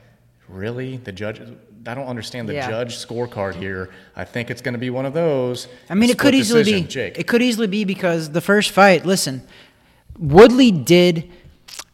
really? 0.48 0.96
The 0.96 1.12
judge 1.12 1.40
I 1.86 1.94
don't 1.94 2.06
understand 2.06 2.48
the 2.48 2.54
yeah. 2.54 2.68
judge 2.68 2.96
scorecard 2.96 3.54
here. 3.54 3.90
I 4.16 4.24
think 4.24 4.50
it's 4.50 4.60
going 4.60 4.74
to 4.74 4.78
be 4.78 4.90
one 4.90 5.06
of 5.06 5.12
those. 5.12 5.68
I 5.88 5.94
mean, 5.94 6.10
it 6.10 6.18
could 6.18 6.34
easily 6.34 6.62
decision. 6.62 6.82
be. 6.84 6.88
Jake. 6.88 7.18
It 7.18 7.26
could 7.26 7.42
easily 7.42 7.66
be 7.66 7.84
because 7.84 8.30
the 8.30 8.40
first 8.40 8.70
fight. 8.70 9.06
Listen, 9.06 9.42
Woodley 10.18 10.70
did. 10.70 11.30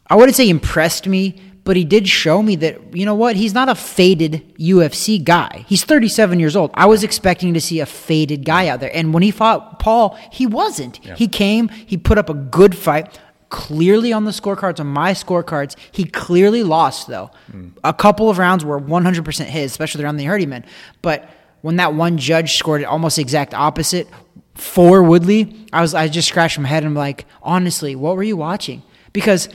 I 0.07 0.15
wouldn't 0.15 0.35
say 0.35 0.49
impressed 0.49 1.07
me, 1.07 1.41
but 1.63 1.75
he 1.75 1.83
did 1.83 2.07
show 2.07 2.41
me 2.41 2.55
that 2.57 2.95
you 2.95 3.05
know 3.05 3.15
what? 3.15 3.35
He's 3.35 3.53
not 3.53 3.69
a 3.69 3.75
faded 3.75 4.55
UFC 4.57 5.23
guy. 5.23 5.65
He's 5.67 5.83
37 5.83 6.39
years 6.39 6.55
old. 6.55 6.71
I 6.73 6.85
was 6.85 7.03
expecting 7.03 7.53
to 7.53 7.61
see 7.61 7.79
a 7.79 7.85
faded 7.85 8.45
guy 8.45 8.67
out 8.67 8.79
there, 8.79 8.91
and 8.93 9.13
when 9.13 9.23
he 9.23 9.31
fought 9.31 9.79
Paul, 9.79 10.17
he 10.31 10.45
wasn't. 10.45 11.03
Yeah. 11.03 11.15
He 11.15 11.27
came. 11.27 11.69
He 11.69 11.97
put 11.97 12.17
up 12.17 12.29
a 12.29 12.33
good 12.33 12.75
fight 12.77 13.19
clearly 13.55 14.11
on 14.11 14.25
the 14.25 14.31
scorecards, 14.31 14.81
on 14.81 14.87
my 14.87 15.13
scorecards. 15.13 15.77
He 15.89 16.03
clearly 16.03 16.61
lost, 16.61 17.07
though. 17.07 17.31
Mm. 17.49 17.71
A 17.85 17.93
couple 17.93 18.29
of 18.29 18.37
rounds 18.37 18.65
were 18.65 18.81
100% 18.81 19.45
his, 19.45 19.71
especially 19.71 20.03
around 20.03 20.17
the 20.17 20.25
Hardy 20.25 20.45
men. 20.45 20.65
But 21.01 21.29
when 21.61 21.77
that 21.77 21.93
one 21.93 22.17
judge 22.17 22.57
scored 22.57 22.81
it 22.81 22.83
almost 22.83 23.17
exact 23.17 23.53
opposite 23.53 24.09
for 24.55 25.01
Woodley, 25.01 25.55
I 25.71 25.79
was 25.79 25.93
I 25.93 26.09
just 26.09 26.27
scratched 26.27 26.59
my 26.59 26.67
head 26.67 26.83
and 26.83 26.87
I'm 26.87 26.95
like, 26.95 27.25
honestly, 27.41 27.95
what 27.95 28.17
were 28.17 28.23
you 28.23 28.35
watching? 28.35 28.83
Because 29.13 29.47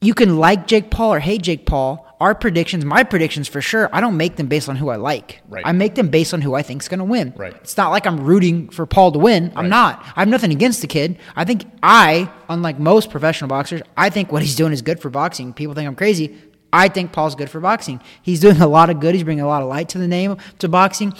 you 0.00 0.14
can 0.14 0.38
like 0.38 0.68
Jake 0.68 0.90
Paul 0.92 1.14
or 1.14 1.18
hate 1.18 1.42
Jake 1.42 1.66
Paul, 1.66 2.06
our 2.24 2.34
predictions, 2.34 2.86
my 2.86 3.04
predictions 3.04 3.48
for 3.48 3.60
sure, 3.60 3.90
I 3.92 4.00
don't 4.00 4.16
make 4.16 4.36
them 4.36 4.46
based 4.46 4.70
on 4.70 4.76
who 4.76 4.88
I 4.88 4.96
like. 4.96 5.42
Right. 5.46 5.62
I 5.66 5.72
make 5.72 5.94
them 5.94 6.08
based 6.08 6.32
on 6.32 6.40
who 6.40 6.54
I 6.54 6.62
think 6.62 6.80
is 6.80 6.88
going 6.88 7.00
to 7.00 7.04
win. 7.04 7.34
Right. 7.36 7.54
It's 7.56 7.76
not 7.76 7.90
like 7.90 8.06
I'm 8.06 8.18
rooting 8.18 8.70
for 8.70 8.86
Paul 8.86 9.12
to 9.12 9.18
win. 9.18 9.52
I'm 9.54 9.64
right. 9.64 9.68
not. 9.68 10.02
I 10.16 10.20
have 10.20 10.28
nothing 10.28 10.50
against 10.50 10.80
the 10.80 10.86
kid. 10.86 11.18
I 11.36 11.44
think 11.44 11.66
I, 11.82 12.30
unlike 12.48 12.78
most 12.78 13.10
professional 13.10 13.48
boxers, 13.48 13.82
I 13.94 14.08
think 14.08 14.32
what 14.32 14.40
he's 14.40 14.56
doing 14.56 14.72
is 14.72 14.80
good 14.80 15.00
for 15.00 15.10
boxing. 15.10 15.52
People 15.52 15.74
think 15.74 15.86
I'm 15.86 15.96
crazy. 15.96 16.34
I 16.72 16.88
think 16.88 17.12
Paul's 17.12 17.34
good 17.34 17.50
for 17.50 17.60
boxing. 17.60 18.00
He's 18.22 18.40
doing 18.40 18.58
a 18.62 18.66
lot 18.66 18.88
of 18.88 19.00
good. 19.00 19.14
He's 19.14 19.24
bringing 19.24 19.44
a 19.44 19.46
lot 19.46 19.60
of 19.60 19.68
light 19.68 19.90
to 19.90 19.98
the 19.98 20.08
name 20.08 20.38
to 20.60 20.68
boxing. 20.68 21.12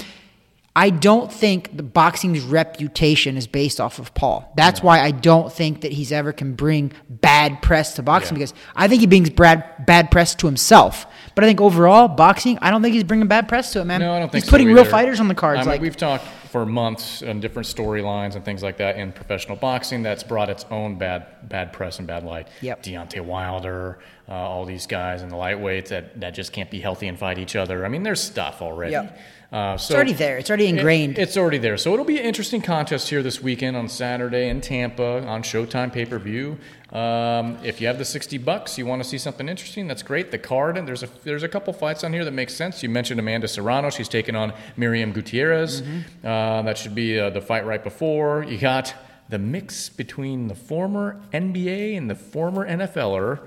I 0.76 0.90
don't 0.90 1.32
think 1.32 1.76
the 1.76 1.84
boxing's 1.84 2.40
reputation 2.40 3.36
is 3.36 3.46
based 3.46 3.80
off 3.80 4.00
of 4.00 4.12
Paul. 4.14 4.52
That's 4.56 4.82
no. 4.82 4.88
why 4.88 5.00
I 5.00 5.12
don't 5.12 5.52
think 5.52 5.82
that 5.82 5.92
he's 5.92 6.10
ever 6.10 6.32
can 6.32 6.54
bring 6.54 6.92
bad 7.08 7.62
press 7.62 7.94
to 7.94 8.02
boxing 8.02 8.36
yeah. 8.36 8.46
because 8.46 8.54
I 8.74 8.88
think 8.88 9.00
he 9.00 9.06
brings 9.06 9.30
bad 9.30 9.86
bad 9.86 10.10
press 10.10 10.34
to 10.36 10.46
himself. 10.46 11.06
But 11.36 11.44
I 11.44 11.46
think 11.46 11.60
overall, 11.60 12.08
boxing, 12.08 12.58
I 12.60 12.70
don't 12.70 12.82
think 12.82 12.94
he's 12.94 13.04
bringing 13.04 13.28
bad 13.28 13.48
press 13.48 13.72
to 13.72 13.80
it, 13.80 13.84
man. 13.84 14.00
No, 14.00 14.14
I 14.14 14.18
don't 14.18 14.32
think 14.32 14.44
he's 14.44 14.50
putting 14.50 14.68
so 14.68 14.74
real 14.74 14.84
fighters 14.84 15.20
on 15.20 15.28
the 15.28 15.34
cards. 15.34 15.58
I 15.58 15.62
mean, 15.62 15.68
like 15.68 15.80
we've 15.80 15.96
talked 15.96 16.24
for 16.54 16.66
months 16.66 17.22
on 17.22 17.40
different 17.40 17.66
storylines 17.66 18.34
and 18.34 18.44
things 18.44 18.62
like 18.62 18.76
that 18.78 18.96
in 18.96 19.12
professional 19.12 19.56
boxing 19.56 20.02
that's 20.02 20.22
brought 20.22 20.50
its 20.50 20.64
own 20.70 20.96
bad 20.98 21.48
bad 21.48 21.72
press 21.72 21.98
and 21.98 22.08
bad 22.08 22.24
light. 22.24 22.48
Yep. 22.62 22.82
Deontay 22.82 23.20
Wilder, 23.20 23.98
uh, 24.28 24.32
all 24.32 24.64
these 24.64 24.86
guys 24.86 25.22
in 25.22 25.28
the 25.28 25.36
lightweights 25.36 25.88
that, 25.88 26.20
that 26.20 26.34
just 26.34 26.52
can't 26.52 26.70
be 26.70 26.80
healthy 26.80 27.08
and 27.08 27.18
fight 27.18 27.38
each 27.38 27.56
other. 27.56 27.84
I 27.84 27.88
mean, 27.88 28.02
there's 28.02 28.20
stuff 28.20 28.62
already. 28.62 28.92
Yep. 28.92 29.18
Uh, 29.54 29.76
so 29.76 29.92
It's 29.92 29.94
already 29.94 30.12
there. 30.14 30.36
It's 30.36 30.50
already 30.50 30.66
ingrained. 30.66 31.16
it- 31.16 31.22
it's 31.22 31.36
already 31.36 31.58
there. 31.58 31.76
So 31.76 31.92
it'll 31.92 32.04
be 32.04 32.18
an 32.18 32.24
interesting 32.24 32.60
contest 32.60 33.08
here 33.08 33.22
this 33.22 33.40
weekend 33.40 33.76
on 33.76 33.88
Saturday 33.88 34.48
in 34.48 34.60
Tampa 34.60 35.24
on 35.28 35.44
Showtime 35.44 35.92
pay 35.92 36.04
per 36.04 36.18
view. 36.18 36.58
Um, 36.92 37.58
if 37.62 37.80
you 37.80 37.86
have 37.86 37.98
the 37.98 38.04
sixty 38.04 38.36
bucks, 38.36 38.78
you 38.78 38.84
want 38.84 39.00
to 39.00 39.08
see 39.08 39.16
something 39.16 39.48
interesting. 39.48 39.86
That's 39.86 40.02
great. 40.02 40.32
The 40.32 40.38
card 40.38 40.76
and 40.76 40.88
there's 40.88 41.04
a 41.04 41.08
there's 41.22 41.44
a 41.44 41.48
couple 41.48 41.72
fights 41.72 42.02
on 42.02 42.12
here 42.12 42.24
that 42.24 42.32
make 42.32 42.50
sense. 42.50 42.82
You 42.82 42.88
mentioned 42.88 43.20
Amanda 43.20 43.46
Serrano. 43.46 43.90
She's 43.90 44.08
taking 44.08 44.34
on 44.34 44.52
Miriam 44.76 45.12
Gutierrez. 45.12 45.82
Mm-hmm. 45.82 46.26
Uh, 46.26 46.62
that 46.62 46.76
should 46.76 46.96
be 46.96 47.20
uh, 47.20 47.30
the 47.30 47.40
fight 47.40 47.64
right 47.64 47.82
before. 47.84 48.42
You 48.42 48.58
got 48.58 48.92
the 49.28 49.38
mix 49.38 49.88
between 49.88 50.48
the 50.48 50.54
former 50.56 51.20
NBA 51.32 51.96
and 51.96 52.10
the 52.10 52.14
former 52.16 52.68
NFLer, 52.68 53.38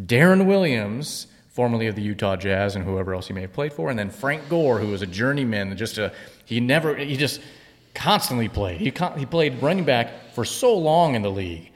Darren 0.00 0.46
Williams, 0.46 1.26
formerly 1.58 1.88
of 1.88 1.96
the 1.96 2.02
Utah 2.02 2.36
Jazz 2.36 2.76
and 2.76 2.84
whoever 2.84 3.12
else 3.14 3.26
he 3.26 3.32
may 3.32 3.40
have 3.40 3.52
played 3.52 3.72
for, 3.72 3.90
and 3.90 3.98
then 3.98 4.10
Frank 4.10 4.48
Gore, 4.48 4.78
who 4.78 4.86
was 4.86 5.02
a 5.02 5.06
journeyman, 5.06 5.76
just 5.76 5.98
a 5.98 6.12
he 6.44 6.60
never 6.60 6.94
he 6.94 7.16
just 7.16 7.40
constantly 7.96 8.48
played. 8.48 8.80
He 8.80 8.92
con- 8.92 9.18
he 9.18 9.26
played 9.26 9.60
running 9.60 9.82
back 9.84 10.32
for 10.34 10.44
so 10.44 10.76
long 10.78 11.16
in 11.16 11.22
the 11.22 11.32
league. 11.32 11.72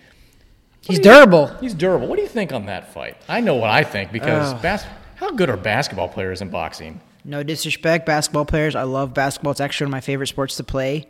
He's 0.83 1.01
durable. 1.01 1.49
He's 1.61 1.75
durable. 1.75 2.07
What 2.07 2.15
do 2.15 2.23
you 2.23 2.29
think 2.29 2.53
on 2.53 2.67
that 2.67 2.95
fight? 2.95 3.17
I 3.29 3.41
know 3.41 3.57
what 3.57 3.71
I 3.71 3.83
think 3.83 4.13
because 4.13 4.53
Oh. 4.53 4.59
bas- 4.63 4.87
how 5.17 5.33
good 5.33 5.51
are 5.51 5.57
basketball 5.57 6.09
players 6.09 6.41
in 6.41 6.49
boxing? 6.49 7.01
No 7.25 7.43
disrespect, 7.43 8.07
basketball 8.07 8.45
players. 8.45 8.77
I 8.77 8.85
love 8.85 9.13
basketball. 9.15 9.51
It's 9.51 9.61
actually 9.61 9.87
one 9.87 9.91
of 9.95 9.97
my 9.97 10.01
favorite 10.01 10.29
sports 10.29 10.57
to 10.59 10.65
play. 10.65 11.09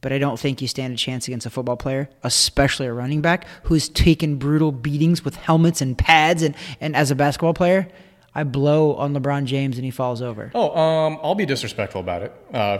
But 0.00 0.12
I 0.12 0.18
don't 0.18 0.38
think 0.38 0.62
you 0.62 0.68
stand 0.68 0.94
a 0.94 0.96
chance 0.96 1.26
against 1.28 1.46
a 1.46 1.50
football 1.50 1.76
player, 1.76 2.08
especially 2.22 2.86
a 2.86 2.92
running 2.94 3.20
back 3.20 3.46
who's 3.64 3.88
taken 3.90 4.36
brutal 4.36 4.72
beatings 4.72 5.22
with 5.24 5.36
helmets 5.36 5.80
and 5.82 5.98
pads. 5.98 6.42
And, 6.42 6.54
and 6.80 6.94
as 6.96 7.10
a 7.10 7.14
basketball 7.14 7.54
player, 7.54 7.88
I 8.36 8.44
blow 8.44 8.94
on 8.96 9.14
LeBron 9.14 9.46
James 9.46 9.78
and 9.78 9.84
he 9.86 9.90
falls 9.90 10.20
over. 10.20 10.50
Oh, 10.54 10.76
um, 10.78 11.18
I'll 11.22 11.34
be 11.34 11.46
disrespectful 11.46 12.02
about 12.02 12.20
it 12.20 12.32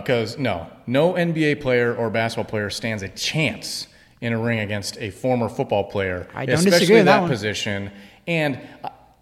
because 0.03 0.37
no, 0.37 0.67
no 0.85 1.13
NBA 1.13 1.61
player 1.61 1.95
or 1.95 2.11
basketball 2.11 2.47
player 2.47 2.69
stands 2.69 3.01
a 3.01 3.09
chance 3.09 3.87
in 4.21 4.33
a 4.33 4.39
ring 4.39 4.59
against 4.59 4.97
a 4.99 5.09
former 5.09 5.49
football 5.49 5.85
player, 5.85 6.27
I 6.35 6.45
don't 6.45 6.55
especially 6.55 6.79
disagree 6.79 6.97
that 7.01 7.21
that 7.21 7.27
position. 7.27 7.91
And 8.27 8.59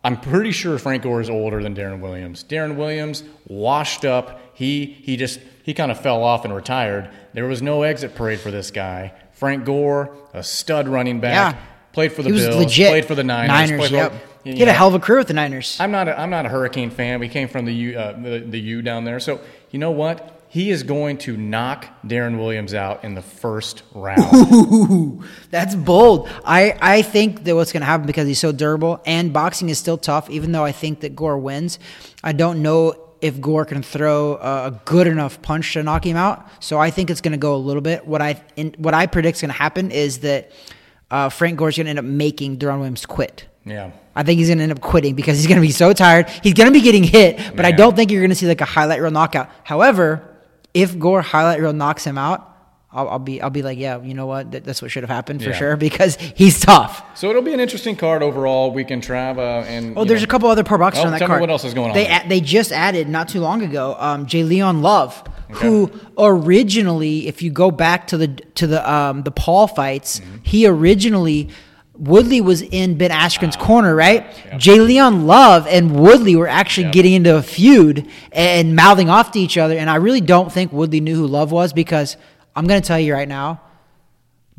I'm 0.04 0.20
pretty 0.20 0.52
sure 0.52 0.78
Frank 0.78 1.04
Gore 1.04 1.22
is 1.22 1.30
older 1.30 1.64
than 1.64 1.74
Darren 1.74 2.02
Williams. 2.02 2.44
Darren 2.44 2.76
Williams, 2.76 3.24
washed 3.48 4.04
up. 4.06 4.42
He 4.56 4.86
he 4.86 5.18
just 5.18 5.40
he 5.64 5.74
kind 5.74 5.90
of 5.92 6.00
fell 6.00 6.22
off 6.24 6.46
and 6.46 6.54
retired. 6.54 7.10
There 7.34 7.46
was 7.46 7.62
no 7.62 7.84
exit 7.84 8.14
parade 8.16 8.40
for 8.40 8.52
this 8.52 8.72
guy. 8.72 9.14
Frank 9.32 9.66
Gore, 9.66 10.16
a 10.34 10.44
stud 10.44 10.88
running 10.88 11.20
back, 11.20 11.56
Yeah. 11.56 11.62
played 11.92 12.14
for 12.14 12.24
the 12.24 12.30
Bills, 12.30 12.56
legit. 12.56 12.90
played 12.90 13.06
for 13.06 13.16
the 13.16 13.24
Niners. 13.24 13.70
Niners, 13.70 13.80
played 13.80 13.90
for- 13.90 13.96
yep. 13.96 14.14
You 14.46 14.54
he 14.54 14.60
had 14.60 14.68
a 14.68 14.74
hell 14.74 14.88
of 14.88 14.94
a 14.94 15.00
career 15.00 15.20
with 15.20 15.28
the 15.28 15.34
Niners. 15.34 15.78
I'm 15.80 15.92
not 15.92 16.08
a, 16.08 16.20
I'm 16.20 16.30
not 16.30 16.46
a 16.46 16.50
Hurricane 16.50 16.92
fan. 16.92 17.20
We 17.20 17.30
came 17.30 17.48
from 17.48 17.66
the 17.66 17.74
U, 17.74 17.98
uh, 17.98 18.22
the, 18.22 18.40
the 18.40 18.60
U 18.60 18.82
down 18.82 19.04
there. 19.04 19.20
So, 19.20 19.42
you 19.72 19.80
know 19.80 19.92
what? 19.92 20.32
He 20.48 20.70
is 20.70 20.84
going 20.84 21.18
to 21.20 21.36
knock 21.36 21.88
Darren 22.06 22.38
Williams 22.38 22.74
out 22.74 23.04
in 23.04 23.16
the 23.16 23.22
first 23.22 23.84
round. 23.94 24.54
Ooh, 24.54 25.24
that's 25.50 25.76
bold. 25.76 26.30
I, 26.46 26.78
I 26.80 27.02
think 27.02 27.44
that 27.44 27.56
what's 27.56 27.74
going 27.74 27.82
to 27.82 27.88
happen 27.88 28.06
because 28.06 28.28
he's 28.28 28.40
so 28.40 28.52
durable 28.52 29.02
and 29.06 29.34
boxing 29.34 29.68
is 29.68 29.80
still 29.80 29.98
tough, 29.98 30.30
even 30.30 30.52
though 30.52 30.64
I 30.64 30.72
think 30.72 31.02
that 31.02 31.16
Gore 31.16 31.38
wins. 31.38 31.80
I 32.24 32.32
don't 32.32 32.62
know 32.62 33.06
if 33.22 33.42
Gore 33.42 33.66
can 33.66 33.82
throw 33.82 34.36
a 34.36 34.68
a 34.68 34.82
good 34.86 35.08
enough 35.08 35.42
punch 35.42 35.74
to 35.74 35.84
knock 35.84 36.06
him 36.06 36.16
out. 36.16 36.48
So 36.60 36.80
I 36.80 36.92
think 36.92 37.10
it's 37.10 37.22
going 37.22 37.32
to 37.32 37.38
go 37.38 37.56
a 37.56 37.58
little 37.58 37.82
bit. 37.82 38.06
What 38.06 38.22
I 38.22 38.42
in, 38.56 38.76
what 38.78 38.94
I 38.94 39.08
predict 39.08 39.38
is 39.38 39.42
going 39.42 39.50
to 39.50 39.58
happen 39.58 39.92
is 39.92 40.20
that 40.20 40.52
uh, 41.12 41.30
Frank 41.30 41.58
Gore's 41.58 41.78
going 41.78 41.86
to 41.86 41.90
end 41.90 42.00
up 42.00 42.06
making 42.06 42.58
Darren 42.58 42.78
Williams 42.78 43.06
quit. 43.06 43.46
Yeah. 43.66 43.92
I 44.16 44.24
think 44.24 44.38
he's 44.38 44.48
going 44.48 44.60
to 44.60 44.64
end 44.64 44.72
up 44.72 44.82
quitting 44.82 45.16
because 45.16 45.38
he's 45.38 45.48
going 45.48 45.60
to 45.60 45.66
be 45.68 45.72
so 45.72 45.92
tired. 45.92 46.30
He's 46.44 46.54
going 46.54 46.68
to 46.68 46.74
be 46.74 46.82
getting 46.82 47.04
hit, 47.04 47.56
but 47.56 47.66
I 47.66 47.72
don't 47.72 47.96
think 47.96 48.12
you're 48.12 48.22
going 48.22 48.30
to 48.30 48.36
see 48.36 48.48
like 48.48 48.62
a 48.62 48.66
highlight 48.66 49.02
reel 49.02 49.12
knockout. 49.12 49.50
However, 49.64 50.22
if 50.74 50.98
Gore 51.00 51.22
highlight 51.22 51.60
reel 51.60 51.74
knocks 51.74 52.06
him 52.06 52.18
out, 52.18 52.52
I'll, 52.92 53.10
I'll 53.10 53.20
be 53.20 53.42
I'll 53.42 53.50
be 53.50 53.62
like, 53.62 53.78
yeah, 53.78 54.02
you 54.02 54.14
know 54.14 54.26
what? 54.28 54.52
That, 54.52 54.64
that's 54.64 54.82
what 54.82 54.90
should 54.90 55.04
have 55.04 55.10
happened 55.10 55.44
for 55.44 55.50
Yeah. 55.50 55.56
sure 55.58 55.76
because 55.78 56.16
he's 56.16 56.62
tough. 56.62 57.04
So 57.18 57.30
it'll 57.30 57.42
be 57.42 57.54
an 57.54 57.60
interesting 57.60 57.98
card 57.98 58.24
overall. 58.24 58.72
Weekend 58.72 59.04
Trav 59.04 59.38
uh, 59.38 59.66
and 59.68 59.98
Oh, 59.98 60.06
there's 60.06 60.22
know, 60.22 60.26
a 60.26 60.28
couple 60.28 60.48
other 60.50 60.64
pro 60.64 60.78
boxers 60.78 61.04
Oh, 61.04 61.08
on 61.08 61.12
that 61.20 61.26
card. 61.28 61.42
what 61.42 61.50
else 61.50 61.66
is 61.66 61.74
going 61.74 61.90
on 61.90 61.94
They 61.96 62.08
a- 62.08 62.24
they 62.30 62.40
just 62.40 62.72
added 62.72 63.10
not 63.10 63.28
too 63.28 63.42
long 63.42 63.64
ago, 63.64 63.98
um, 64.00 64.26
J'Leon 64.28 64.82
Love, 64.82 65.22
who 65.50 65.92
originally, 66.46 67.28
if 67.28 67.42
you 67.42 67.50
go 67.52 67.72
back 67.72 68.08
to 68.08 68.18
the 68.18 68.28
to 68.28 68.68
the 68.68 68.90
um, 68.92 69.24
the 69.24 69.32
Paul 69.32 69.68
fights, 69.68 70.20
Mm-hmm. 70.20 70.38
he 70.44 70.68
originally. 70.68 71.50
Woodley 71.98 72.42
was 72.42 72.62
in 72.62 72.98
Ben 72.98 73.12
Askren's 73.12 73.56
ah, 73.58 73.64
corner, 73.64 73.96
right? 73.96 74.26
Yeah. 74.46 74.58
J'Leon 74.58 75.26
Love 75.26 75.66
and 75.68 75.98
Woodley 75.98 76.36
were 76.36 76.48
actually 76.48 76.86
Yeah. 76.88 76.92
getting 76.92 77.14
into 77.14 77.36
a 77.36 77.42
feud 77.42 78.08
and 78.32 78.76
mouthing 78.76 79.10
off 79.10 79.32
to 79.32 79.40
each 79.40 79.58
other. 79.58 79.78
And 79.78 79.90
I 79.90 79.96
really 79.96 80.22
don't 80.22 80.52
think 80.52 80.72
Woodley 80.74 81.00
knew 81.00 81.16
who 81.16 81.28
Love 81.28 81.52
was 81.52 81.74
because 81.74 82.18
I'm 82.56 82.68
going 82.68 82.82
to 82.82 82.88
tell 82.88 83.00
you 83.00 83.14
right 83.14 83.28
now, 83.28 83.62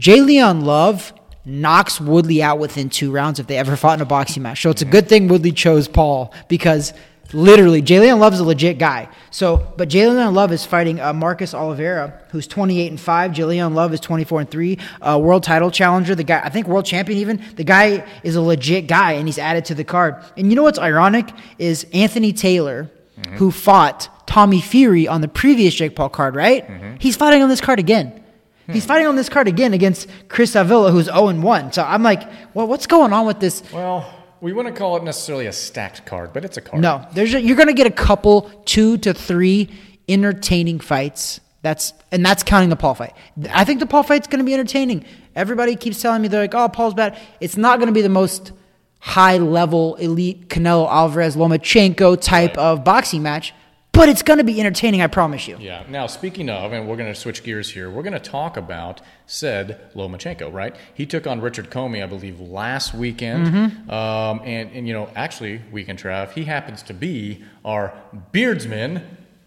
J'Leon 0.00 0.62
Love 0.64 1.12
knocks 1.44 2.00
Woodley 2.00 2.42
out 2.42 2.58
within 2.58 2.90
two 2.90 3.10
rounds 3.12 3.38
if 3.38 3.46
they 3.46 3.56
ever 3.56 3.76
fought 3.76 3.98
in 3.98 4.02
a 4.02 4.06
boxing 4.06 4.42
match. 4.42 4.62
So 4.62 4.70
it's 4.70 4.82
a 4.82 4.86
good 4.86 5.08
thing 5.08 5.28
Woodley 5.28 5.52
chose 5.52 5.88
Paul 5.88 6.34
because 6.48 6.92
literally 7.34 7.82
J'Leon 7.82 8.18
Love 8.18 8.34
is 8.34 8.40
a 8.40 8.44
legit 8.44 8.78
guy. 8.78 9.08
So, 9.30 9.72
but 9.76 9.88
J'Leon 9.88 10.32
Love 10.32 10.52
is 10.52 10.64
fighting 10.64 11.00
uh, 11.00 11.12
Marcos 11.12 11.54
Oliveira, 11.54 12.20
who's 12.30 12.46
28 12.46 12.88
and 12.90 13.00
five. 13.00 13.32
J'Leon 13.32 13.74
Love 13.74 13.92
is 13.92 14.00
24 14.00 14.40
and 14.40 14.50
three. 14.50 14.78
Uh, 15.00 15.18
world 15.22 15.42
title 15.42 15.70
challenger, 15.70 16.14
the 16.14 16.24
guy 16.24 16.40
I 16.44 16.48
think 16.48 16.66
world 16.66 16.86
champion 16.86 17.18
even. 17.18 17.42
The 17.56 17.64
guy 17.64 18.06
is 18.22 18.36
a 18.36 18.40
legit 18.42 18.86
guy, 18.86 19.12
and 19.12 19.26
he's 19.28 19.38
added 19.38 19.64
to 19.66 19.74
the 19.74 19.84
card. 19.84 20.16
And 20.36 20.50
you 20.50 20.56
know 20.56 20.62
what's 20.62 20.78
ironic 20.78 21.28
is 21.58 21.86
Anthony 21.92 22.32
Taylor, 22.32 22.90
who 23.36 23.50
fought 23.50 24.08
Tommy 24.26 24.60
Fury 24.60 25.08
on 25.08 25.20
the 25.20 25.28
previous 25.28 25.74
Jake 25.74 25.96
Paul 25.96 26.08
card, 26.10 26.34
right? 26.34 26.68
He's 26.98 27.16
fighting 27.16 27.42
on 27.42 27.48
this 27.48 27.60
card 27.60 27.78
again. 27.78 28.22
He's 28.68 28.84
fighting 28.84 29.06
on 29.06 29.14
this 29.14 29.28
card 29.28 29.46
again 29.46 29.74
against 29.74 30.08
Chris 30.28 30.56
Avila, 30.56 30.90
who's 30.90 31.04
0 31.04 31.34
1. 31.40 31.72
So 31.72 31.84
I'm 31.84 32.02
like, 32.02 32.28
well, 32.52 32.66
what's 32.66 32.86
going 32.88 33.12
on 33.12 33.24
with 33.24 33.38
this? 33.38 33.62
Well, 33.72 34.12
we 34.40 34.52
wouldn't 34.52 34.76
call 34.76 34.96
it 34.96 35.02
necessarily 35.02 35.46
a 35.46 35.52
stacked 35.52 36.06
card, 36.06 36.32
but 36.32 36.44
it's 36.44 36.56
a 36.56 36.60
card. 36.60 36.82
No, 36.82 37.06
there's 37.12 37.34
a, 37.34 37.40
you're 37.40 37.56
going 37.56 37.68
to 37.68 37.74
get 37.74 37.86
a 37.86 37.90
couple, 37.90 38.42
two 38.64 38.98
to 38.98 39.14
three 39.14 39.70
entertaining 40.08 40.80
fights. 40.80 41.40
That's 41.62 41.92
and 42.12 42.24
that's 42.24 42.42
counting 42.42 42.68
the 42.68 42.76
Paul 42.76 42.94
fight. 42.94 43.14
I 43.50 43.64
think 43.64 43.80
the 43.80 43.86
Paul 43.86 44.02
fight's 44.02 44.28
going 44.28 44.38
to 44.38 44.44
be 44.44 44.54
entertaining. 44.54 45.04
Everybody 45.34 45.74
keeps 45.74 46.00
telling 46.00 46.22
me 46.22 46.28
they're 46.28 46.42
like, 46.42 46.54
"Oh, 46.54 46.68
Paul's 46.68 46.94
bad." 46.94 47.18
It's 47.40 47.56
not 47.56 47.78
going 47.78 47.88
to 47.88 47.92
be 47.92 48.02
the 48.02 48.08
most 48.08 48.52
high 49.00 49.38
level 49.38 49.96
elite 49.96 50.48
Canelo 50.48 50.88
Alvarez 50.88 51.36
Lomachenko 51.36 52.20
type 52.20 52.56
of 52.56 52.84
boxing 52.84 53.22
match, 53.22 53.52
but 53.96 54.08
it's 54.08 54.22
going 54.22 54.38
to 54.38 54.44
be 54.44 54.60
entertaining. 54.60 55.02
I 55.02 55.06
promise 55.06 55.48
you. 55.48 55.56
Yeah. 55.58 55.84
Now, 55.88 56.06
speaking 56.06 56.48
of, 56.50 56.72
and 56.72 56.88
we're 56.88 56.96
going 56.96 57.12
to 57.12 57.18
switch 57.18 57.42
gears 57.42 57.70
here, 57.70 57.90
we're 57.90 58.02
going 58.02 58.12
to 58.12 58.18
talk 58.18 58.56
about 58.56 59.00
said 59.26 59.90
Lomachenko, 59.94 60.52
right? 60.52 60.76
He 60.94 61.06
took 61.06 61.26
on 61.26 61.40
Richard 61.40 61.70
Commey, 61.70 62.02
I 62.02 62.06
believe, 62.06 62.40
last 62.40 62.94
weekend. 62.94 63.46
Mm-hmm. 63.46 63.90
Um, 63.90 64.40
and, 64.44 64.70
and, 64.72 64.86
you 64.86 64.92
know, 64.92 65.08
actually, 65.16 65.62
Weekend 65.72 65.98
Trav, 65.98 66.32
he 66.32 66.44
happens 66.44 66.82
to 66.84 66.94
be 66.94 67.44
our 67.64 67.92
beardsman. 68.32 69.02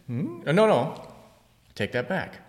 Hmm? 0.07 0.41
No, 0.45 0.67
no. 0.67 1.07
Take 1.75 1.91
that 1.93 2.09
back. 2.09 2.39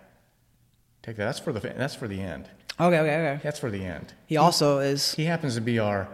Take 1.03 1.15
that. 1.17 1.25
That's 1.25 1.39
for 1.39 1.53
the, 1.53 1.59
that's 1.59 1.95
for 1.95 2.07
the 2.07 2.19
end. 2.19 2.49
Okay, 2.79 2.99
okay, 2.99 3.15
okay. 3.15 3.39
That's 3.43 3.59
for 3.59 3.69
the 3.69 3.85
end. 3.85 4.13
He 4.25 4.37
also 4.37 4.79
is. 4.79 5.13
He 5.13 5.25
happens 5.25 5.55
to 5.55 5.61
be 5.61 5.77
our 5.77 6.07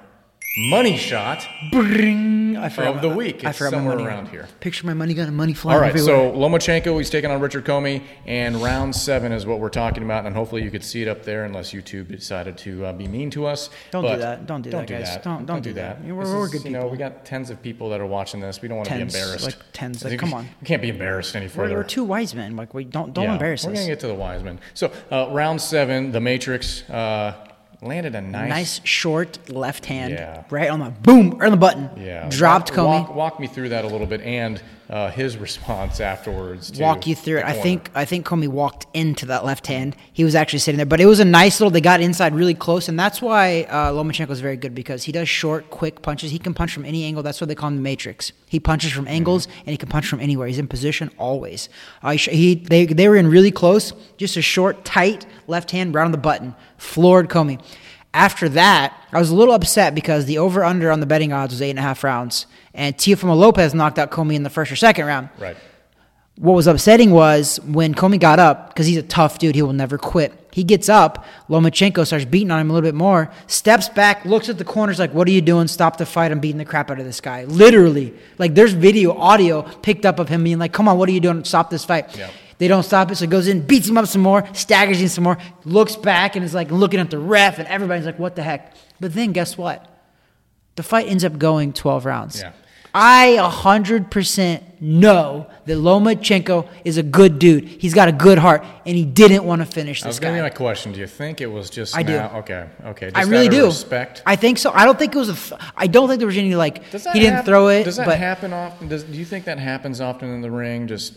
money 0.57 0.97
shot. 0.97 1.47
Bring, 1.71 2.57
I 2.57 2.69
forgot 2.69 2.95
Of 2.95 3.01
the 3.03 3.09
my- 3.09 3.15
week. 3.15 3.45
I 3.45 3.49
It's 3.49 3.57
forgot 3.59 3.71
my 3.73 3.77
somewhere 3.77 3.95
money 3.97 4.07
around 4.07 4.29
here. 4.29 4.47
Picture 4.59 4.87
my 4.87 4.93
money 4.95 5.13
gun 5.13 5.27
and 5.27 5.37
money 5.37 5.53
flying 5.53 5.75
All 5.75 5.81
right, 5.81 5.89
everywhere. 5.95 6.31
so 6.31 6.37
Lomachenko, 6.37 6.97
he's 6.97 7.09
taking 7.11 7.29
on 7.29 7.39
Richard 7.41 7.63
Commey, 7.65 8.01
and 8.25 8.55
round 8.57 8.95
seven 8.95 9.31
is 9.31 9.45
what 9.45 9.59
we're 9.59 9.69
talking 9.69 10.03
about, 10.03 10.25
and 10.25 10.35
hopefully 10.35 10.63
you 10.63 10.71
could 10.71 10.83
see 10.83 11.01
it 11.03 11.07
up 11.07 11.23
there, 11.23 11.45
unless 11.45 11.71
YouTube 11.73 12.07
decided 12.09 12.57
to 12.59 12.85
uh, 12.85 12.93
be 12.93 13.07
mean 13.07 13.29
to 13.31 13.45
us. 13.45 13.69
Don't 13.91 14.03
do 14.03 14.17
that. 14.17 14.47
Don't 14.47 14.61
do 14.63 14.71
that, 14.71 14.87
guys. 14.87 15.17
Don't- 15.23 15.45
don't 15.45 15.61
do 15.61 15.73
that. 15.73 16.03
We're- 16.03 16.13
we're 16.15 16.45
is, 16.45 16.51
good 16.51 16.63
You 16.65 16.71
know, 16.71 16.87
we 16.87 16.97
got 16.97 17.23
tens 17.25 17.49
of 17.49 17.61
people 17.61 17.89
that 17.91 18.01
are 18.01 18.05
watching 18.07 18.39
this. 18.39 18.61
We 18.61 18.67
don't 18.67 18.77
want 18.77 18.89
to 18.89 18.95
be 18.95 19.01
embarrassed. 19.01 19.45
like 19.45 19.55
tens, 19.73 20.03
I 20.05 20.09
like, 20.09 20.19
come 20.19 20.33
on. 20.33 20.47
we 20.61 20.65
can't 20.65 20.81
be 20.81 20.89
embarrassed 20.89 21.35
any 21.35 21.45
we're, 21.45 21.49
further. 21.51 21.75
we're 21.75 21.83
two 21.83 22.03
wise 22.03 22.33
men. 22.33 22.55
Like 22.55 22.73
we 22.73 22.83
don't 22.83 23.13
don't 23.13 23.25
Yeah, 23.25 23.33
embarrass 23.33 23.63
We're 23.65 23.73
us. 23.73 23.77
gonna 23.79 23.89
get 23.91 23.99
to 24.01 24.07
the 24.07 24.15
wise 24.15 24.41
men. 24.43 24.59
So 24.73 24.91
uh, 25.11 25.27
round 25.31 25.61
seven, 25.61 26.11
the 26.11 26.19
Matrix 26.19 26.87
uh, 26.89 27.35
landed 27.81 28.15
a 28.15 28.21
nice, 28.21 28.49
nice 28.49 28.81
short 28.83 29.49
left 29.49 29.85
hand, 29.85 30.13
Yeah. 30.13 30.43
right 30.49 30.69
on 30.69 30.79
the 30.79 30.89
boom 30.89 31.37
or 31.39 31.45
on 31.45 31.51
the 31.51 31.57
button. 31.57 31.89
yeah, 31.97 32.27
dropped 32.29 32.69
walk, 32.71 32.77
Commey. 32.77 33.07
Walk, 33.07 33.15
walk 33.15 33.39
me 33.39 33.47
through 33.47 33.69
that 33.69 33.85
a 33.85 33.87
little 33.87 34.07
bit, 34.07 34.21
and 34.21 34.61
uh, 34.89 35.11
his 35.11 35.37
response 35.37 35.99
afterwards. 35.99 36.71
To 36.71 36.81
walk 36.81 37.07
you 37.07 37.15
through 37.15 37.39
it. 37.39 37.45
I 37.45 37.53
think 37.53 37.91
I 37.93 38.05
think 38.05 38.25
Commey 38.25 38.47
walked 38.47 38.87
into 38.93 39.25
that 39.25 39.43
left 39.43 39.67
hand. 39.67 39.95
He 40.13 40.23
was 40.23 40.33
actually 40.33 40.59
sitting 40.59 40.77
there, 40.77 40.85
but 40.85 41.01
it 41.01 41.05
was 41.05 41.19
a 41.19 41.25
nice 41.25 41.59
little. 41.59 41.71
They 41.71 41.81
got 41.81 41.99
inside 41.99 42.33
really 42.33 42.53
close, 42.53 42.87
and 42.87 42.97
that's 42.97 43.21
why 43.21 43.63
uh, 43.63 43.91
Lomachenko 43.91 44.29
is 44.29 44.39
very 44.39 44.55
good 44.55 44.73
because 44.73 45.03
he 45.03 45.11
does 45.11 45.27
short, 45.27 45.69
quick 45.69 46.01
punches. 46.01 46.31
He 46.31 46.39
can 46.39 46.53
punch 46.53 46.73
from 46.73 46.85
any 46.85 47.03
angle. 47.03 47.21
That's 47.21 47.41
what 47.41 47.47
they 47.49 47.55
call 47.55 47.69
him 47.69 47.75
the 47.75 47.81
Matrix. 47.81 48.31
He 48.47 48.59
punches 48.59 48.91
from 48.93 49.07
angles, 49.07 49.45
and 49.45 49.67
he 49.67 49.77
can 49.77 49.89
punch 49.89 50.07
from 50.07 50.21
anywhere. 50.21 50.47
He's 50.47 50.59
in 50.59 50.67
position 50.67 51.11
always. 51.17 51.67
Uh, 52.01 52.11
he, 52.11 52.17
he 52.31 52.55
they 52.55 52.85
they 52.85 53.09
were 53.09 53.17
in 53.17 53.27
really 53.27 53.51
close, 53.51 53.93
just 54.15 54.37
a 54.37 54.41
short, 54.41 54.85
tight 54.85 55.25
left 55.47 55.71
hand 55.71 55.93
right 55.93 56.05
on 56.05 56.11
the 56.11 56.17
button, 56.17 56.55
floored 56.77 57.29
Commey. 57.29 57.61
After 58.13 58.49
that, 58.49 58.99
I 59.11 59.19
was 59.19 59.29
a 59.29 59.35
little 59.35 59.53
upset 59.53 59.93
because 59.93 60.25
the 60.25 60.39
over 60.39 60.63
under 60.63 60.91
on 60.91 61.01
the 61.01 61.05
betting 61.05 61.33
odds 61.33 61.53
was 61.53 61.61
eight 61.61 61.71
and 61.71 61.79
a 61.79 61.83
half 61.83 62.03
rounds, 62.03 62.47
and 62.77 62.95
Teofimo 62.95 63.35
Lopez 63.35 63.73
knocked 63.73 63.99
out 63.99 64.09
Commey 64.11 64.35
in 64.35 64.43
the 64.43 64.49
first 64.49 64.71
or 64.71 64.77
second 64.77 65.05
round. 65.05 65.27
right. 65.39 65.57
what 66.37 66.53
was 66.53 66.67
upsetting 66.67 67.11
was 67.11 67.59
when 67.61 67.93
Commey 67.93 68.19
got 68.19 68.39
up 68.39 68.69
because 68.69 68.85
he's 68.85 68.97
a 68.97 69.03
tough 69.03 69.39
dude. 69.39 69.55
He 69.55 69.61
will 69.61 69.73
never 69.73 69.97
quit. 69.97 70.31
He 70.53 70.63
gets 70.63 70.87
up. 70.87 71.25
Lomachenko 71.49 72.05
starts 72.05 72.25
beating 72.25 72.49
on 72.51 72.59
him 72.59 72.69
a 72.69 72.73
little 72.73 72.87
bit 72.87 72.95
more. 72.95 73.29
Steps 73.47 73.89
back, 73.89 74.23
looks 74.25 74.47
at 74.49 74.57
the 74.57 74.63
corners 74.63 74.97
like, 74.97 75.13
"What 75.13 75.27
are 75.27 75.31
you 75.31 75.41
doing? 75.41 75.67
Stop 75.67 75.97
the 75.97 76.05
fight! 76.05 76.31
I'm 76.31 76.39
beating 76.39 76.57
the 76.57 76.65
crap 76.65 76.89
out 76.89 76.99
of 76.99 77.05
this 77.05 77.21
guy." 77.21 77.43
Literally, 77.45 78.13
like 78.37 78.55
there's 78.55 78.73
video, 78.73 79.15
audio 79.17 79.61
picked 79.81 80.05
up 80.05 80.17
of 80.19 80.29
him 80.29 80.43
being 80.43 80.57
like, 80.59 80.71
"Come 80.73 80.87
on, 80.87 80.97
what 80.97 81.09
are 81.09 81.11
you 81.11 81.19
doing? 81.19 81.43
Stop 81.43 81.69
this 81.69 81.83
fight!" 81.85 82.15
Yeah. 82.17 82.29
They 82.59 82.67
don't 82.67 82.81
stop 82.81 83.11
it, 83.11 83.15
so 83.17 83.25
he 83.25 83.29
goes 83.29 83.47
in, 83.47 83.61
beats 83.67 83.87
him 83.87 83.99
up 83.99 84.07
some 84.07 84.21
more, 84.23 84.47
staggers 84.53 84.99
him 84.99 85.09
some 85.09 85.23
more, 85.23 85.37
looks 85.63 85.95
back 85.95 86.35
and 86.35 86.43
is 86.43 86.55
like 86.55 86.71
looking 86.71 86.99
at 86.99 87.11
the 87.11 87.19
ref, 87.19 87.59
and 87.59 87.67
everybody's 87.67 88.05
like, 88.07 88.17
"What 88.17 88.35
the 88.35 88.41
heck?" 88.41 88.73
But 88.99 89.13
then 89.13 89.31
guess 89.31 89.57
what? 89.59 89.85
The 90.75 90.81
fight 90.83 91.07
ends 91.07 91.23
up 91.23 91.37
going 91.37 91.73
12 91.73 92.05
rounds. 92.05 92.39
Yeah. 92.41 92.51
I 92.93 93.37
100% 93.39 94.63
know 94.79 95.47
that 95.65 95.73
Lomachenko 95.73 96.67
is 96.85 96.97
a 96.97 97.03
good 97.03 97.39
dude. 97.39 97.65
He's 97.65 97.93
got 97.93 98.07
a 98.07 98.11
good 98.11 98.37
heart, 98.37 98.63
and 98.85 98.95
he 98.95 99.05
didn't 99.05 99.43
want 99.43 99.61
to 99.61 99.65
finish 99.65 100.03
this 100.03 100.19
going 100.19 100.33
to 100.33 100.39
be 100.39 100.41
my 100.41 100.49
question. 100.49 100.91
Do 100.91 100.99
you 100.99 101.07
think 101.07 101.41
it 101.41 101.47
was 101.47 101.69
just 101.69 101.95
I 101.95 102.03
do. 102.03 102.17
Okay, 102.17 102.67
okay. 102.85 103.05
Just 103.07 103.17
I 103.17 103.29
really 103.29 103.49
do. 103.49 103.65
Respect. 103.65 104.23
I 104.25 104.35
think 104.35 104.57
so. 104.57 104.71
I 104.71 104.85
don't 104.85 104.97
think 104.97 105.15
it 105.15 105.17
was 105.17 105.51
a. 105.51 105.59
I 105.75 105.87
don't 105.87 106.07
think 106.07 106.19
there 106.19 106.27
was 106.27 106.37
any 106.37 106.55
like 106.55 106.89
Does 106.91 107.03
that 107.03 107.13
he 107.13 107.21
didn't 107.21 107.35
hap- 107.35 107.45
throw 107.45 107.69
it. 107.69 107.83
Does 107.83 107.97
that 107.97 108.05
but 108.05 108.17
happen 108.17 108.53
often? 108.53 108.87
Does, 108.87 109.03
do 109.03 109.17
you 109.17 109.25
think 109.25 109.45
that 109.45 109.59
happens 109.59 110.01
often 110.01 110.29
in 110.29 110.41
the 110.41 110.51
ring? 110.51 110.87
Just 110.87 111.13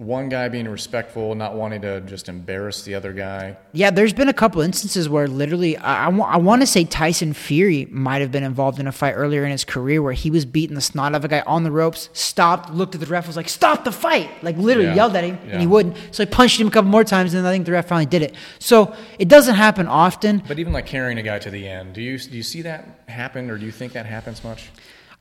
one 0.00 0.30
guy 0.30 0.48
being 0.48 0.66
respectful, 0.66 1.34
not 1.34 1.54
wanting 1.54 1.82
to 1.82 2.00
just 2.00 2.30
embarrass 2.30 2.84
the 2.84 2.94
other 2.94 3.12
guy. 3.12 3.58
Yeah, 3.72 3.90
there's 3.90 4.14
been 4.14 4.30
a 4.30 4.32
couple 4.32 4.62
instances 4.62 5.10
where 5.10 5.28
literally, 5.28 5.76
I, 5.76 6.06
I, 6.06 6.38
want 6.38 6.62
to 6.62 6.66
say 6.66 6.84
Tyson 6.84 7.34
Fury 7.34 7.86
might 7.90 8.22
have 8.22 8.32
been 8.32 8.42
involved 8.42 8.80
in 8.80 8.86
a 8.86 8.92
fight 8.92 9.12
earlier 9.12 9.44
in 9.44 9.50
his 9.50 9.62
career 9.62 10.00
where 10.02 10.14
he 10.14 10.30
was 10.30 10.46
beating 10.46 10.74
the 10.74 10.80
snot 10.80 11.12
out 11.12 11.16
of 11.16 11.26
a 11.26 11.28
guy 11.28 11.42
on 11.46 11.64
the 11.64 11.70
ropes, 11.70 12.08
stopped, 12.14 12.70
looked 12.70 12.94
at 12.94 13.02
the 13.02 13.06
ref, 13.06 13.26
was 13.26 13.36
like, 13.36 13.50
"Stop 13.50 13.84
the 13.84 13.92
fight!" 13.92 14.30
Like 14.42 14.56
literally 14.56 14.88
Yeah, 14.88 14.94
yelled 14.94 15.16
at 15.16 15.24
him, 15.24 15.38
yeah. 15.44 15.52
and 15.52 15.60
he 15.60 15.66
wouldn't. 15.66 15.96
So 16.12 16.24
he 16.24 16.30
punched 16.30 16.58
him 16.58 16.68
a 16.68 16.70
couple 16.70 16.90
more 16.90 17.04
times, 17.04 17.34
and 17.34 17.44
then 17.44 17.50
I 17.50 17.54
think 17.54 17.66
the 17.66 17.72
ref 17.72 17.86
finally 17.88 18.06
did 18.06 18.22
it. 18.22 18.34
So 18.58 18.96
it 19.18 19.28
doesn't 19.28 19.56
happen 19.56 19.86
often. 19.86 20.42
But 20.48 20.58
even 20.58 20.72
like 20.72 20.86
carrying 20.86 21.18
a 21.18 21.22
guy 21.22 21.38
to 21.40 21.50
the 21.50 21.68
end, 21.68 21.92
do 21.92 22.00
you 22.00 22.18
do 22.18 22.38
you 22.38 22.42
see 22.42 22.62
that 22.62 23.00
happen, 23.06 23.50
or 23.50 23.58
do 23.58 23.66
you 23.66 23.72
think 23.72 23.92
that 23.92 24.06
happens 24.06 24.42
much? 24.42 24.70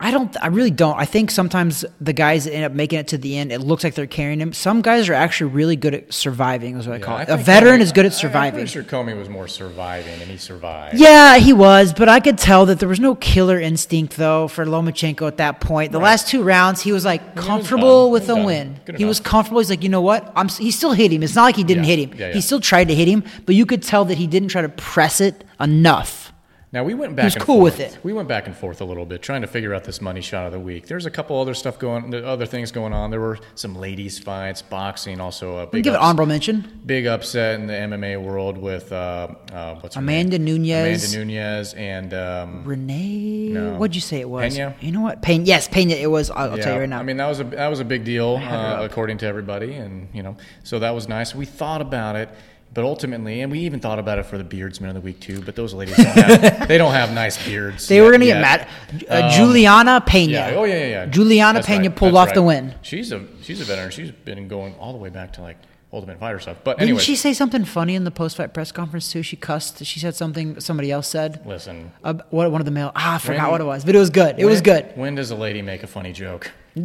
I 0.02 0.12
don't. 0.12 0.34
I 0.42 0.48
really 0.48 0.72
don't. 0.72 0.98
I 0.98 1.04
think 1.04 1.30
sometimes 1.30 1.84
the 2.00 2.14
guys 2.14 2.46
that 2.46 2.54
end 2.54 2.64
up 2.64 2.72
making 2.72 3.00
it 3.00 3.10
to 3.10 3.18
the 3.18 3.38
end. 3.38 3.52
It 3.52 3.60
looks 3.60 3.84
like 3.84 3.96
they're 3.96 4.08
carrying 4.08 4.40
him. 4.40 4.54
Some 4.54 4.82
guys 4.82 5.10
are 5.10 5.14
actually 5.14 5.52
really 5.52 5.76
good 5.76 5.94
at 5.94 6.14
surviving. 6.14 6.78
Is 6.78 6.88
what 6.88 6.94
I 6.94 6.98
Yeah, 7.00 7.04
call 7.06 7.18
it. 7.18 7.28
A 7.28 7.36
veteran 7.36 7.80
Commey- 7.80 7.82
is 7.84 7.92
good 7.92 8.06
at 8.06 8.14
surviving. 8.14 8.62
I'm 8.62 8.66
pretty 8.66 8.70
sure 8.70 8.84
Commey 8.84 9.18
was 9.18 9.28
more 9.28 9.50
surviving, 9.50 10.14
and 10.22 10.32
he 10.32 10.38
survived. 10.38 10.98
Yeah, 10.98 11.36
he 11.38 11.52
was, 11.52 11.92
but 11.94 12.08
I 12.08 12.22
could 12.22 12.38
tell 12.38 12.66
that 12.68 12.80
there 12.80 12.88
was 12.88 13.02
no 13.02 13.16
killer 13.16 13.60
instinct 13.60 14.16
though 14.16 14.48
for 14.48 14.66
Lomachenko 14.66 15.28
at 15.28 15.36
that 15.38 15.60
point. 15.60 15.92
The 15.92 16.00
Right. 16.00 16.06
last 16.06 16.30
two 16.30 16.44
rounds, 16.44 16.82
he 16.82 16.94
was 16.94 17.04
like 17.04 17.36
comfortable 17.36 18.06
done. 18.06 18.12
with 18.14 18.22
He 18.24 18.28
the 18.28 18.36
done. 18.36 18.46
win. 18.46 18.76
Good 18.86 18.98
He 19.00 19.04
was 19.06 19.20
comfortable. 19.20 19.60
He's 19.60 19.70
like, 19.70 19.84
you 19.84 19.90
know 19.90 20.00
what? 20.02 20.32
I'm. 20.36 20.48
He 20.48 20.72
still 20.72 20.94
hit 20.94 21.12
him. 21.12 21.24
It's 21.24 21.36
not 21.36 21.44
like 21.44 21.58
he 21.58 21.66
didn't 21.66 21.84
Yeah. 21.84 21.96
hit 21.96 22.00
him. 22.10 22.12
Yeah. 22.18 22.32
He 22.32 22.40
still 22.40 22.62
tried 22.62 22.88
to 22.88 22.96
hit 22.96 23.10
him, 23.10 23.24
but 23.46 23.54
you 23.56 23.66
could 23.66 23.84
tell 23.84 24.06
that 24.06 24.18
he 24.18 24.28
didn't 24.28 24.48
try 24.48 24.62
to 24.62 24.70
press 24.70 25.20
it 25.20 25.44
enough. 25.60 26.19
Now 26.72 26.84
we 26.84 26.94
went 26.94 27.16
back. 27.16 27.26
was 27.26 27.36
and 27.36 27.44
cool 27.44 27.56
forth. 27.62 27.80
with 27.80 27.96
it. 27.96 27.98
We 28.04 28.14
went 28.14 28.28
back 28.28 28.46
and 28.46 28.56
forth 28.56 28.80
a 28.80 28.86
little 28.86 29.06
bit, 29.08 29.24
trying 29.24 29.42
to 29.42 29.48
figure 29.48 29.74
out 29.74 29.86
this 29.86 30.02
money 30.02 30.22
shot 30.22 30.46
of 30.46 30.52
the 30.52 30.60
week. 30.60 30.86
There's 30.86 31.08
a 31.08 31.10
couple 31.10 31.40
other 31.42 31.56
stuff 31.56 31.80
going, 31.80 32.14
other 32.14 32.46
things 32.46 32.72
going 32.72 32.94
on. 32.94 33.10
There 33.10 33.20
were 33.20 33.40
some 33.56 33.74
ladies 33.76 34.20
fights, 34.20 34.62
boxing, 34.62 35.20
also 35.20 35.58
a 35.58 35.66
We 35.66 35.72
big 35.80 35.86
give 35.86 35.96
ups- 35.96 36.04
honorable 36.04 36.28
mention. 36.28 36.82
big 36.86 37.08
upset 37.08 37.60
in 37.60 37.66
the 37.66 37.74
MMA 37.74 38.22
world 38.22 38.60
with 38.60 38.92
uh, 38.92 39.30
uh, 39.52 39.76
what's 39.80 39.96
Amanda 39.96 40.38
name? 40.38 40.62
Nunes. 40.62 41.12
Amanda 41.16 41.26
Nunes, 41.34 41.74
and 41.74 42.14
um, 42.14 42.64
Renee, 42.66 43.50
No. 43.52 43.74
what'd 43.78 43.96
you 43.96 44.02
say 44.02 44.20
it 44.20 44.30
was? 44.30 44.54
Pena? 44.56 44.76
You 44.80 44.92
know 44.92 45.02
what? 45.02 45.24
Pena. 45.24 45.46
Yes, 45.46 45.68
Pena. 45.68 45.96
It 45.96 46.12
was. 46.12 46.30
I'll, 46.30 46.52
I'll 46.52 46.58
tell 46.60 46.76
you 46.76 46.82
right 46.82 46.90
now. 46.90 47.00
I 47.00 47.04
mean, 47.04 47.18
that 47.18 47.28
was 47.28 47.40
a 47.40 47.46
that 47.46 47.68
was 47.70 47.80
a 47.80 47.86
big 47.86 48.04
deal 48.04 48.36
uh, 48.40 48.84
according 48.84 49.18
to 49.20 49.26
everybody, 49.26 49.74
and 49.74 50.08
you 50.14 50.22
know, 50.22 50.38
so 50.64 50.78
that 50.78 50.92
was 50.92 51.08
nice. 51.10 51.34
We 51.34 51.46
thought 51.48 51.82
about 51.82 52.16
it, 52.16 52.30
but 52.74 52.84
ultimately, 52.84 53.42
and 53.42 53.52
we 53.52 53.60
even 53.60 53.80
thought 53.80 54.00
about 54.00 54.20
it 54.20 54.26
for 54.28 54.38
the 54.38 54.44
beardsmen 54.44 54.90
of 54.90 54.96
the 54.96 55.02
week 55.02 55.20
too. 55.20 55.42
But 55.42 55.56
those 55.56 55.74
ladies 55.74 55.96
don't 55.98 56.06
have 56.08 56.68
they 56.68 56.78
don't 56.78 56.94
have 56.94 57.14
nice 57.14 57.44
beards. 57.44 57.88
they 57.88 58.02
were 58.02 58.12
gonna 58.12 58.26
get 58.26 58.42
mad. 58.42 58.68
Uh, 59.10 59.24
Um, 59.24 59.32
Juliana 59.32 60.02
Pena. 60.02 60.32
Yeah. 60.34 60.54
Oh 60.56 60.64
yeah, 60.66 60.76
yeah, 60.80 60.86
yeah. 60.88 61.06
Juliana 61.08 61.60
That's 61.60 61.68
Pena 61.68 61.90
right, 61.90 61.96
pulled 61.96 62.16
that's 62.16 62.30
off 62.30 62.34
the 62.36 62.44
win. 62.44 62.76
She's 62.82 63.12
a 63.12 63.26
she's 63.42 63.60
a 63.62 63.64
veteran. 63.66 63.92
She's 63.92 64.12
been 64.12 64.48
going 64.48 64.76
all 64.76 64.92
the 64.92 65.00
way 65.00 65.10
back 65.10 65.34
to 65.34 65.42
like 65.42 65.58
Ultimate 65.92 66.20
Fighter 66.20 66.38
stuff. 66.40 66.58
But 66.64 66.78
Didn't 66.78 67.00
she 67.02 67.16
say 67.16 67.34
something 67.34 67.66
funny 67.66 67.96
in 67.96 68.04
the 68.04 68.12
post-fight 68.12 68.54
press 68.54 68.72
conference 68.72 69.12
too? 69.12 69.24
She 69.24 69.36
cussed. 69.36 69.84
She 69.84 70.00
said 70.00 70.14
something 70.16 70.60
somebody 70.60 70.92
else 70.92 71.08
said. 71.08 71.44
listen. 71.48 71.92
Uh, 72.04 72.14
what 72.30 72.52
one 72.52 72.62
of 72.62 72.66
the 72.66 72.72
male? 72.72 72.92
Ah, 72.96 73.16
I 73.16 73.18
forgot 73.18 73.44
When- 73.46 73.52
what 73.54 73.62
it 73.62 73.64
was, 73.64 73.84
but 73.86 73.96
it 73.96 74.00
was 74.00 74.12
good. 74.12 74.36
It 74.38 74.46
was 74.46 74.62
good. 74.62 74.92
When 74.96 75.16
does 75.16 75.32
a 75.32 75.36
lady 75.36 75.64
make 75.64 75.82
a 75.82 75.88
funny 75.88 76.14
joke? 76.14 76.52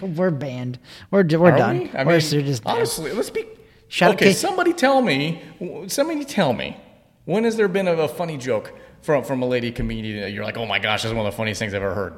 We're 0.00 0.30
banned. 0.30 0.78
We're 1.10 1.24
we're 1.36 1.50
Are 1.50 1.58
done. 1.58 1.78
we? 1.80 1.90
I 1.90 2.04
we're 2.04 2.18
mean, 2.20 2.60
honestly, 2.64 3.12
let's 3.12 3.30
be. 3.30 3.44
Shout- 3.90 4.14
okay, 4.14 4.32
somebody 4.32 4.72
tell 4.72 5.02
me. 5.02 5.42
Somebody 5.88 6.24
tell 6.24 6.52
me. 6.52 6.76
When 7.24 7.44
has 7.44 7.56
there 7.56 7.68
been 7.68 7.88
a, 7.88 7.92
a 7.94 8.08
funny 8.08 8.38
joke 8.38 8.72
from 9.02 9.24
from 9.24 9.42
a 9.42 9.46
lady 9.46 9.72
comedian 9.72 10.20
that 10.22 10.30
you're 10.30 10.44
like, 10.44 10.56
oh 10.56 10.64
my 10.64 10.78
gosh, 10.78 11.02
that's 11.02 11.12
one 11.14 11.26
of 11.26 11.32
the 11.32 11.36
funniest 11.36 11.58
things 11.58 11.74
I've 11.74 11.82
ever 11.82 11.94
heard? 11.94 12.14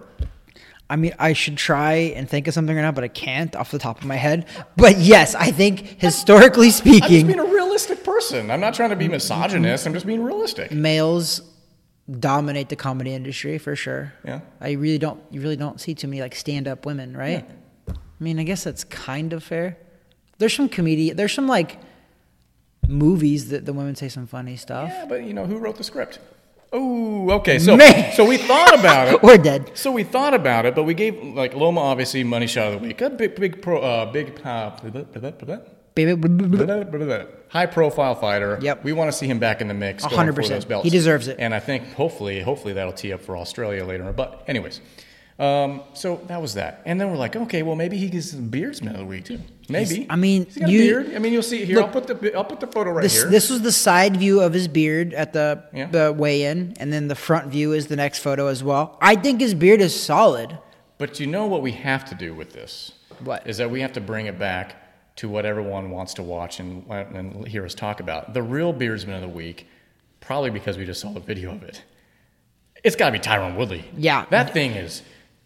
I 0.90 0.96
mean, 0.96 1.14
I 1.18 1.32
should 1.32 1.56
try 1.56 1.94
and 1.94 2.28
think 2.28 2.46
of 2.46 2.52
something 2.52 2.76
right 2.76 2.82
now, 2.82 2.92
but 2.92 3.04
I 3.04 3.08
can't 3.08 3.56
off 3.56 3.70
the 3.70 3.78
top 3.78 3.98
of 3.98 4.04
my 4.04 4.16
head. 4.16 4.46
But 4.76 4.98
yes, 4.98 5.34
I 5.34 5.50
think 5.50 5.98
historically 5.98 6.68
speaking, 6.68 7.02
I'm 7.02 7.08
just 7.10 7.26
being 7.26 7.38
a 7.38 7.44
realistic 7.44 8.04
person. 8.04 8.50
I'm 8.50 8.60
not 8.60 8.74
trying 8.74 8.90
to 8.90 8.96
be 8.96 9.08
misogynist. 9.08 9.86
I'm 9.86 9.94
just 9.94 10.04
being 10.04 10.22
realistic. 10.22 10.70
males 10.70 11.40
dominate 12.18 12.68
the 12.68 12.76
comedy 12.76 13.14
industry 13.14 13.56
for 13.56 13.74
sure. 13.74 14.12
Yeah. 14.26 14.40
I 14.60 14.72
really 14.72 14.98
don't. 14.98 15.22
You 15.30 15.40
really 15.40 15.56
don't 15.56 15.80
see 15.80 15.94
too 15.94 16.08
many 16.08 16.20
like 16.20 16.34
stand-up 16.34 16.84
women, 16.84 17.16
right? 17.16 17.48
I 17.88 17.94
mean, 18.20 18.38
I 18.38 18.42
guess 18.42 18.64
that's 18.64 18.84
kind 18.84 19.32
of 19.32 19.42
fair. 19.42 19.78
There's 20.42 20.54
some 20.54 20.68
comedian. 20.68 21.16
There's 21.16 21.32
some 21.32 21.46
like 21.46 21.78
movies 22.88 23.50
that 23.50 23.64
the 23.64 23.72
women 23.72 23.94
say 23.94 24.08
some 24.08 24.26
funny 24.26 24.56
stuff. 24.56 24.88
Yeah, 24.88 25.06
but 25.08 25.22
you 25.22 25.34
know 25.34 25.46
who 25.46 25.56
wrote 25.56 25.76
the 25.76 25.84
script? 25.84 26.18
Oh, 26.72 27.30
okay. 27.30 27.60
So 27.60 27.76
Man. 27.76 28.12
so 28.16 28.24
we 28.24 28.38
thought 28.38 28.76
about 28.76 29.06
it. 29.06 29.22
We're 29.22 29.36
dead. 29.38 29.70
So 29.74 29.92
we 29.92 30.02
thought 30.02 30.34
about 30.34 30.66
it, 30.66 30.74
but 30.74 30.82
we 30.82 30.94
gave 30.94 31.22
like 31.22 31.54
Loma 31.54 31.80
obviously 31.80 32.24
money 32.24 32.48
shot 32.48 32.72
of 32.72 32.80
the 32.80 32.88
week. 32.88 33.00
A 33.00 33.10
big 33.10 33.36
big 33.36 33.62
pro 33.62 33.80
uh, 33.80 34.10
big 34.10 34.40
uh, 34.44 34.70
high 37.48 37.66
profile 37.66 38.16
fighter. 38.16 38.58
Yep. 38.60 38.82
We 38.82 38.92
want 38.92 39.12
to 39.12 39.16
see 39.16 39.28
him 39.28 39.38
back 39.38 39.60
in 39.60 39.68
the 39.68 39.74
mix. 39.74 40.02
A 40.02 40.08
hundred 40.08 40.34
for 40.34 40.40
those 40.40 40.48
percent. 40.48 40.68
belts. 40.68 40.84
He 40.84 40.90
deserves 40.90 41.28
it. 41.28 41.36
And 41.38 41.54
I 41.54 41.60
think 41.60 41.92
hopefully 41.92 42.42
hopefully 42.42 42.74
that'll 42.74 42.94
tee 42.94 43.12
up 43.12 43.20
for 43.22 43.36
Australia 43.36 43.84
later. 43.84 44.12
But 44.12 44.42
anyways. 44.48 44.80
Um, 45.38 45.82
so 45.94 46.20
that 46.28 46.40
was 46.40 46.54
that, 46.54 46.82
and 46.84 47.00
then 47.00 47.10
we're 47.10 47.16
like, 47.16 47.34
okay, 47.34 47.62
well 47.62 47.74
maybe 47.74 47.96
he 47.96 48.08
gets 48.08 48.30
some 48.30 48.48
beardsman 48.50 48.92
of 48.92 48.98
the 49.00 49.04
week 49.06 49.24
too. 49.24 49.40
Maybe. 49.68 50.06
I 50.10 50.16
mean, 50.16 50.44
He's 50.44 50.58
got 50.58 50.68
you- 50.68 50.80
a 50.98 51.02
beard. 51.04 51.16
I 51.16 51.18
mean, 51.18 51.32
you'll 51.32 51.42
see 51.42 51.62
it 51.62 51.66
here. 51.66 51.76
Look, 51.76 51.86
I'll 51.86 51.92
put 52.00 52.06
the 52.20 52.34
I'll 52.36 52.44
put 52.44 52.60
the 52.60 52.66
photo 52.66 52.90
right 52.92 53.02
This 53.02 53.22
here. 53.22 53.30
this 53.30 53.48
was 53.48 53.62
the 53.62 53.72
side 53.72 54.16
view 54.18 54.40
of 54.40 54.52
his 54.52 54.68
beard 54.68 55.14
at 55.14 55.32
the 55.32 55.64
Yeah. 55.72 55.86
the 55.86 56.12
weigh-in, 56.12 56.74
and 56.78 56.92
then 56.92 57.08
the 57.08 57.14
front 57.14 57.48
view 57.48 57.72
is 57.72 57.86
the 57.86 57.96
next 57.96 58.18
photo 58.18 58.48
as 58.48 58.62
well. 58.62 58.98
I 59.00 59.16
think 59.16 59.40
his 59.40 59.54
beard 59.54 59.80
is 59.80 59.98
solid. 60.00 60.58
But 60.98 61.18
you 61.18 61.26
know 61.26 61.46
what 61.46 61.62
we 61.62 61.72
have 61.72 62.04
to 62.10 62.14
do 62.14 62.34
with 62.34 62.52
this? 62.52 62.92
What? 63.24 63.46
Is 63.46 63.56
that 63.56 63.70
we 63.70 63.80
have 63.80 63.94
to 63.94 64.00
bring 64.00 64.26
it 64.26 64.38
back 64.38 64.76
to 65.16 65.28
what 65.28 65.44
everyone 65.46 65.90
wants 65.90 66.14
to 66.14 66.22
watch 66.22 66.60
and, 66.60 66.84
and 66.90 67.46
hear 67.48 67.64
us 67.64 67.74
talk 67.74 68.00
about. 68.00 68.34
The 68.34 68.42
real 68.42 68.72
Beardsman 68.72 69.14
of 69.16 69.22
the 69.22 69.28
Week, 69.28 69.66
probably 70.20 70.50
because 70.50 70.76
we 70.78 70.84
just 70.84 71.00
saw 71.00 71.10
the 71.12 71.20
video 71.20 71.52
of 71.52 71.62
it. 71.64 71.82
It's 72.84 72.96
got 72.96 73.06
to 73.06 73.12
be 73.12 73.18
Tyron 73.18 73.56
Woodley. 73.56 73.84
Yeah. 73.96 74.26
That 74.30 74.52
thing 74.52 74.72
is, 74.72 75.02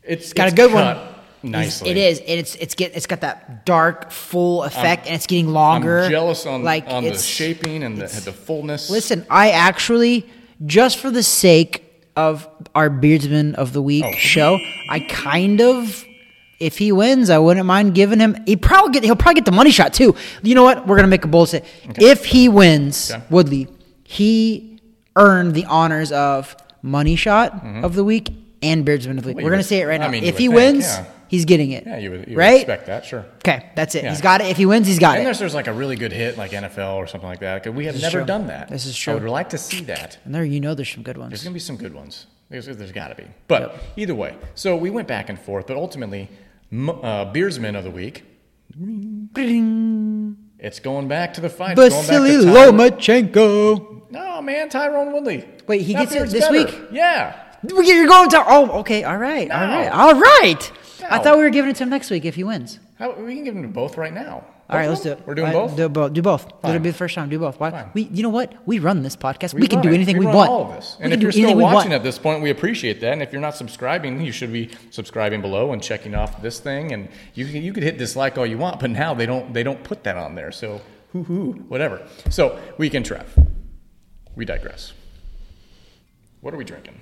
it's, 0.06 0.24
it's 0.24 0.32
got 0.32 0.44
a 0.44 0.46
it's 0.48 0.54
good 0.56 0.70
cut 0.70 0.96
one. 0.96 1.14
Nicely. 1.42 1.90
It 1.90 1.96
is. 1.96 2.22
It's 2.26 2.54
it's 2.56 2.74
get 2.74 2.96
it's 2.96 3.06
got 3.06 3.20
that 3.20 3.64
dark 3.64 4.10
full 4.10 4.64
effect, 4.64 5.06
and 5.06 5.14
it's 5.14 5.26
getting 5.26 5.48
longer. 5.48 6.00
I'm 6.00 6.10
jealous 6.10 6.44
on, 6.46 6.64
like 6.64 6.88
on 6.88 7.04
the 7.04 7.16
shaping 7.16 7.82
and 7.82 7.98
the, 7.98 8.06
the 8.06 8.32
fullness. 8.32 8.90
Listen, 8.90 9.24
I 9.30 9.50
actually, 9.50 10.28
just 10.64 10.98
for 10.98 11.10
the 11.10 11.22
sake 11.22 11.84
of 12.16 12.48
our 12.74 12.88
Beardsman 12.90 13.54
of 13.54 13.72
the 13.72 13.82
Week 13.82 14.04
Oh. 14.04 14.12
show, 14.12 14.58
I 14.88 15.00
kind 15.00 15.60
of, 15.60 16.04
if 16.58 16.78
he 16.78 16.90
wins, 16.90 17.28
I 17.30 17.38
wouldn't 17.38 17.66
mind 17.66 17.94
giving 17.94 18.18
him. 18.18 18.36
He 18.46 18.56
probably 18.56 18.92
get, 18.92 19.04
he'll 19.04 19.14
probably 19.14 19.34
get 19.34 19.44
the 19.44 19.52
money 19.52 19.70
shot 19.70 19.92
too. 19.92 20.16
You 20.42 20.54
know 20.54 20.64
what? 20.64 20.86
We're 20.86 20.96
gonna 20.96 21.08
make 21.08 21.24
a 21.24 21.28
bold 21.28 21.50
say. 21.50 21.62
If 21.96 22.24
he 22.24 22.48
wins, 22.48 23.12
Okay. 23.12 23.22
Woodley, 23.30 23.68
he 24.04 24.80
earned 25.14 25.54
the 25.54 25.66
honors 25.66 26.10
of 26.10 26.56
money 26.82 27.14
shot 27.16 27.52
mm-hmm. 27.52 27.84
of 27.84 27.94
the 27.94 28.04
week 28.04 28.30
and 28.62 28.84
Beardsman 28.84 29.18
of 29.18 29.24
the 29.24 29.28
week. 29.28 29.36
Well, 29.36 29.44
We're 29.44 29.50
gonna 29.50 29.62
say 29.62 29.80
it 29.80 29.86
right 29.86 30.00
I 30.00 30.04
now. 30.06 30.10
mean, 30.10 30.24
if 30.24 30.38
he 30.38 30.46
think, 30.46 30.54
wins, 30.56 30.84
yeah. 30.84 31.04
he's 31.28 31.44
getting 31.44 31.70
it. 31.72 31.84
yeah, 31.86 31.98
you 31.98 32.10
would, 32.10 32.20
you 32.28 32.34
would 32.34 32.36
right? 32.38 32.60
expect 32.60 32.86
that, 32.86 33.04
sure. 33.04 33.24
Okay, 33.36 33.70
that's 33.74 33.94
it. 33.94 34.04
Yeah. 34.04 34.10
He's 34.10 34.20
got 34.20 34.40
it. 34.40 34.46
If 34.48 34.56
he 34.56 34.66
wins, 34.66 34.86
he's 34.86 34.98
got 34.98 35.16
it. 35.16 35.20
Unless 35.20 35.38
there's 35.38 35.54
like 35.54 35.66
a 35.66 35.72
really 35.72 35.96
good 35.96 36.12
hit 36.12 36.36
like 36.38 36.50
NFL 36.52 36.94
or 36.96 37.06
something 37.06 37.28
like 37.28 37.40
that. 37.40 37.66
we 37.72 37.84
have 37.86 37.94
This 37.94 38.02
never 38.02 38.24
done 38.24 38.46
that. 38.48 38.68
This 38.68 38.86
is 38.86 38.96
true. 38.96 39.12
I 39.14 39.16
would 39.16 39.28
like 39.28 39.50
to 39.50 39.58
see 39.58 39.82
that. 39.84 40.18
And 40.24 40.34
there, 40.34 40.44
you 40.44 40.60
know, 40.60 40.74
there's 40.74 40.90
some 40.92 41.02
good 41.02 41.18
ones. 41.18 41.30
There's 41.30 41.42
going 41.42 41.52
to 41.52 41.54
be 41.54 41.60
some 41.60 41.76
good 41.76 41.94
ones. 41.94 42.26
There's, 42.48 42.66
there's 42.66 42.92
got 42.92 43.08
to 43.08 43.14
be. 43.16 43.24
But 43.48 43.80
either 43.96 44.14
way, 44.14 44.36
so 44.54 44.76
we 44.76 44.90
went 44.90 45.08
back 45.08 45.28
and 45.28 45.38
forth, 45.38 45.66
but 45.66 45.76
ultimately, 45.76 46.28
uh, 46.72 47.24
Beardsman 47.32 47.74
of 47.76 47.82
the 47.84 47.90
Week, 47.90 48.22
it's 50.58 50.78
going 50.80 51.08
back 51.08 51.34
to 51.34 51.40
the 51.40 51.48
fight. 51.50 51.76
Vasily 51.76 52.30
Lomachenko. 52.44 54.10
No, 54.10 54.40
man, 54.42 54.68
Tyron 54.68 55.12
Woodley. 55.12 55.48
Wait, 55.66 55.82
he 55.82 55.92
That 55.94 56.10
gets 56.10 56.14
it 56.14 56.28
this 56.30 56.48
better. 56.48 56.52
week? 56.52 56.88
Yeah. 56.92 57.42
You're 57.70 58.06
going 58.06 58.28
to. 58.30 58.44
Oh, 58.46 58.70
okay. 58.80 59.04
All 59.04 59.16
right. 59.16 59.50
All 59.50 59.66
No. 59.66 59.74
right. 59.74 59.88
All 59.92 60.14
right. 60.20 60.72
I 61.08 61.18
thought 61.18 61.36
we 61.36 61.42
were 61.44 61.50
giving 61.50 61.70
it 61.70 61.76
to 61.76 61.84
him 61.84 61.90
next 61.90 62.10
week 62.10 62.24
if 62.24 62.34
he 62.34 62.44
wins. 62.44 62.80
How, 62.98 63.12
we 63.12 63.34
can 63.34 63.44
give 63.44 63.54
them 63.54 63.62
to 63.62 63.68
both 63.68 63.96
right 63.96 64.12
now. 64.12 64.44
All 64.68 64.76
right, 64.76 64.88
let's 64.88 65.02
do 65.02 65.12
it. 65.12 65.20
We're 65.24 65.36
doing 65.36 65.54
All 65.54 65.60
right, 65.60 65.68
both. 65.68 65.76
Do 65.76 65.88
both. 65.88 66.12
Do 66.12 66.22
both. 66.22 66.44
Let 66.44 66.62
Fine. 66.62 66.74
it 66.74 66.82
be 66.82 66.90
the 66.90 66.96
first 66.96 67.14
time. 67.14 67.28
Do 67.28 67.38
both. 67.38 67.60
Why? 67.60 67.70
Fine. 67.70 67.90
We, 67.94 68.02
you 68.02 68.24
know 68.24 68.30
what? 68.30 68.52
We 68.66 68.80
run 68.80 69.02
this 69.04 69.14
podcast. 69.14 69.54
We, 69.54 69.68
can 69.68 69.80
do 69.80 69.90
anything 69.92 70.18
we, 70.18 70.26
run 70.26 70.34
want. 70.34 70.50
All 70.50 70.68
of 70.70 70.74
this. 70.74 70.96
And 70.98 71.12
can 71.12 71.20
if 71.20 71.22
you're 71.22 71.30
still 71.30 71.56
watching 71.56 71.92
at 71.92 72.02
this 72.02 72.18
point, 72.18 72.42
we 72.42 72.50
appreciate 72.50 73.00
that. 73.02 73.12
And 73.12 73.22
if 73.22 73.30
you're 73.30 73.40
not 73.40 73.54
subscribing, 73.54 74.20
you 74.22 74.32
should 74.32 74.52
be 74.52 74.70
subscribing 74.90 75.40
below 75.40 75.72
and 75.72 75.80
checking 75.80 76.16
off 76.16 76.42
this 76.42 76.58
thing. 76.58 76.90
And 76.92 77.08
you 77.34 77.46
can, 77.46 77.62
you 77.62 77.72
could 77.72 77.84
hit 77.84 77.96
dislike 77.96 78.38
all 78.38 78.46
you 78.46 78.58
want, 78.58 78.80
but 78.80 78.90
now 78.90 79.14
they 79.14 79.26
don't 79.26 79.52
they 79.54 79.62
don't 79.62 79.84
put 79.84 80.02
that 80.02 80.16
on 80.16 80.34
there. 80.34 80.50
So 80.50 80.80
hoo 81.12 81.22
hoo, 81.22 81.52
whatever. 81.68 82.04
So 82.30 82.58
Weekend 82.76 83.06
Trav. 83.06 83.26
We 84.34 84.44
digress. 84.44 84.94
What 86.40 86.52
are 86.54 86.56
we 86.56 86.64
drinking? 86.64 87.00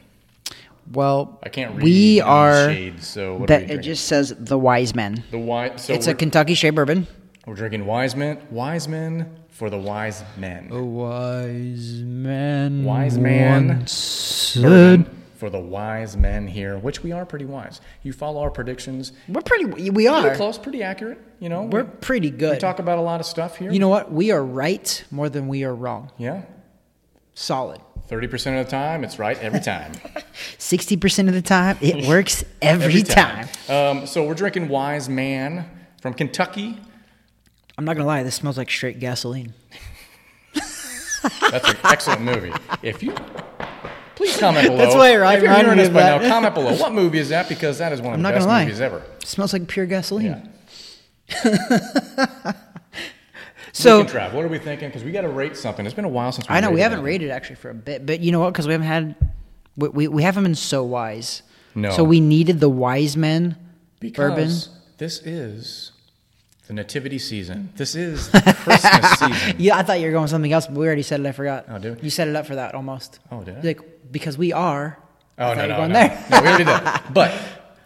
Well, 0.93 1.39
I 1.43 1.49
can't 1.49 1.75
read 1.77 1.83
We 1.85 2.21
are. 2.21 2.69
shades. 2.73 3.07
So 3.07 3.37
what 3.37 3.51
are 3.51 3.55
we 3.57 3.63
it 3.63 3.67
drinking? 3.67 3.83
just 3.83 4.05
says 4.07 4.35
the 4.39 4.59
Wise 4.59 4.95
Men. 4.95 5.25
the 5.31 5.39
wise. 5.39 5.85
So 5.85 5.93
it's 5.95 6.07
we're, 6.07 6.13
a 6.13 6.17
Kentucky 6.17 6.55
straight 6.55 6.71
bourbon. 6.75 7.07
we're 7.47 7.55
drinking 7.55 7.87
Wiseman. 7.87 8.39
Wiseman 8.51 9.35
for 9.49 9.71
the 9.71 9.79
wise 9.79 10.23
men. 10.37 10.69
A 10.73 10.83
wise 10.83 12.03
man. 12.03 12.85
Wise 12.85 13.19
man. 13.19 13.69
once 13.69 13.93
said- 13.93 14.63
Bourbon 14.63 15.21
for 15.37 15.51
the 15.51 15.59
wise 15.61 16.17
men 16.17 16.47
here, 16.47 16.79
which 16.79 17.03
we 17.03 17.13
are 17.13 17.27
pretty 17.27 17.45
wise. 17.45 17.81
You 18.03 18.13
follow 18.13 18.41
our 18.41 18.51
predictions. 18.51 19.13
We're 19.29 19.41
pretty. 19.43 19.65
We 19.67 19.91
Pretty 19.91 20.07
are. 20.09 20.35
close, 20.37 20.57
pretty 20.59 20.83
accurate. 20.83 21.19
You 21.41 21.49
know, 21.49 21.63
We're 21.65 21.83
we, 21.85 21.91
pretty 22.01 22.31
we 22.31 22.37
good. 22.39 22.61
talk 22.61 22.79
about 22.79 22.99
a 22.99 23.03
lot 23.03 23.21
of 23.21 23.27
stuff 23.27 23.57
here. 23.59 23.71
You 23.71 23.79
know 23.79 23.89
what? 23.89 24.13
We 24.13 24.31
are 24.31 24.43
right 24.43 25.05
more 25.11 25.29
than 25.29 25.49
we 25.49 25.65
are 25.65 25.75
wrong. 25.75 26.11
yeah, 26.19 26.43
Solid. 27.35 27.81
thirty 28.07 28.27
percent 28.29 28.59
of 28.59 28.65
the 28.65 28.71
time, 28.71 29.05
it's 29.05 29.19
right 29.19 29.39
every 29.39 29.61
time. 29.61 29.93
Sixty 30.59 30.97
percent 30.97 31.29
of 31.29 31.35
the 31.35 31.43
time, 31.43 31.77
it 31.81 32.07
works 32.09 32.45
every, 32.63 33.03
time. 33.03 33.49
Um, 33.69 34.07
so 34.07 34.25
we're 34.27 34.35
drinking 34.35 34.69
Wise 34.69 35.09
Man 35.09 35.69
from 36.01 36.15
Kentucky. 36.15 36.79
I'm 37.77 37.85
not 37.85 37.97
gonna 37.97 38.07
lie. 38.07 38.23
This 38.23 38.37
smells 38.37 38.57
like 38.57 38.71
straight 38.71 39.01
gasoline. 39.01 39.53
That's 41.51 41.71
an 41.71 41.77
excellent 41.85 42.21
movie. 42.23 42.53
If 42.83 43.03
you 43.03 43.15
please 44.15 44.37
comment 44.37 44.69
below. 44.69 44.79
That's 44.79 44.95
why 44.95 45.11
it 45.11 45.37
if 45.37 45.43
you're 45.43 45.55
hearing 45.55 45.81
of 45.81 45.93
by 45.93 46.01
that. 46.01 46.23
now, 46.23 46.29
comment 46.29 46.55
below. 46.55 46.77
What 46.79 46.93
movie 46.93 47.19
is 47.19 47.31
that? 47.31 47.49
Because 47.49 47.79
that 47.79 47.93
is 47.93 48.01
one 48.01 48.09
of 48.09 48.15
I'm 48.15 48.23
the 48.23 48.31
not 48.31 48.35
best 48.47 48.49
movies 48.49 48.81
ever. 48.81 48.99
It 49.21 49.27
smells 49.27 49.53
like 49.53 49.67
pure 49.67 49.87
gasoline. 49.87 50.51
Yeah. 51.45 52.53
So 53.75 53.99
Weekend 53.99 54.17
Trav, 54.17 54.33
what 54.33 54.45
are 54.45 54.49
we 54.49 54.59
thinking? 54.59 54.89
Because 54.89 55.03
we 55.03 55.11
got 55.11 55.23
to 55.23 55.29
rate 55.29 55.57
something. 55.57 55.85
It's 55.85 55.95
been 55.95 56.05
a 56.05 56.09
while 56.09 56.31
since 56.31 56.49
we 56.49 56.55
I 56.55 56.61
know 56.61 56.71
we 56.71 56.81
haven't 56.81 57.01
it. 57.01 57.03
rated 57.03 57.31
actually 57.31 57.57
for 57.57 57.71
a 57.71 57.75
bit, 57.75 58.07
but 58.07 58.21
you 58.21 58.31
know 58.31 58.39
what? 58.39 58.53
Because 58.53 58.69
we 58.69 58.73
haven't 58.73 58.87
had, 58.87 59.17
we, 59.77 59.89
we, 59.89 60.09
we 60.09 60.23
haven't 60.23 60.45
been 60.45 60.55
so 60.55 60.85
wise. 60.85 61.43
No. 61.75 61.91
So 61.91 62.05
we 62.05 62.21
needed 62.21 62.61
the 62.61 62.69
wise 62.69 63.17
men 63.17 63.57
bourbon. 64.01 64.37
Because 64.37 64.69
this 64.99 65.19
is 65.23 65.91
the 66.69 66.73
nativity 66.73 67.19
season. 67.19 67.73
This 67.75 67.97
is 67.97 68.31
the 68.31 68.57
Christmas 68.63 69.11
season. 69.19 69.57
Yeah, 69.59 69.77
I 69.77 69.83
thought 69.83 69.99
you 69.99 70.07
were 70.07 70.13
going 70.13 70.29
something 70.29 70.53
else, 70.53 70.69
but 70.69 70.77
we 70.77 70.87
already 70.87 71.03
said 71.03 71.19
it. 71.19 71.27
I 71.27 71.33
forgot. 71.33 71.67
Oh, 71.69 71.79
did 71.79 71.97
we? 71.97 72.03
You 72.05 72.11
set 72.11 72.29
it 72.29 72.37
up 72.37 72.47
for 72.47 72.55
that 72.55 72.77
almost. 72.77 73.19
Oh, 73.33 73.43
did 73.43 73.59
I? 73.59 73.61
Like 73.61 74.13
because 74.13 74.39
we 74.39 74.53
are. 74.53 74.99
Oh 75.37 75.53
no 75.53 75.55
no 75.55 75.63
were 75.63 75.69
no. 75.69 75.77
going 75.79 75.93
there. 75.93 76.27
no, 76.31 76.41
we 76.43 76.47
already 76.47 76.65
did. 76.65 77.01
But 77.13 77.35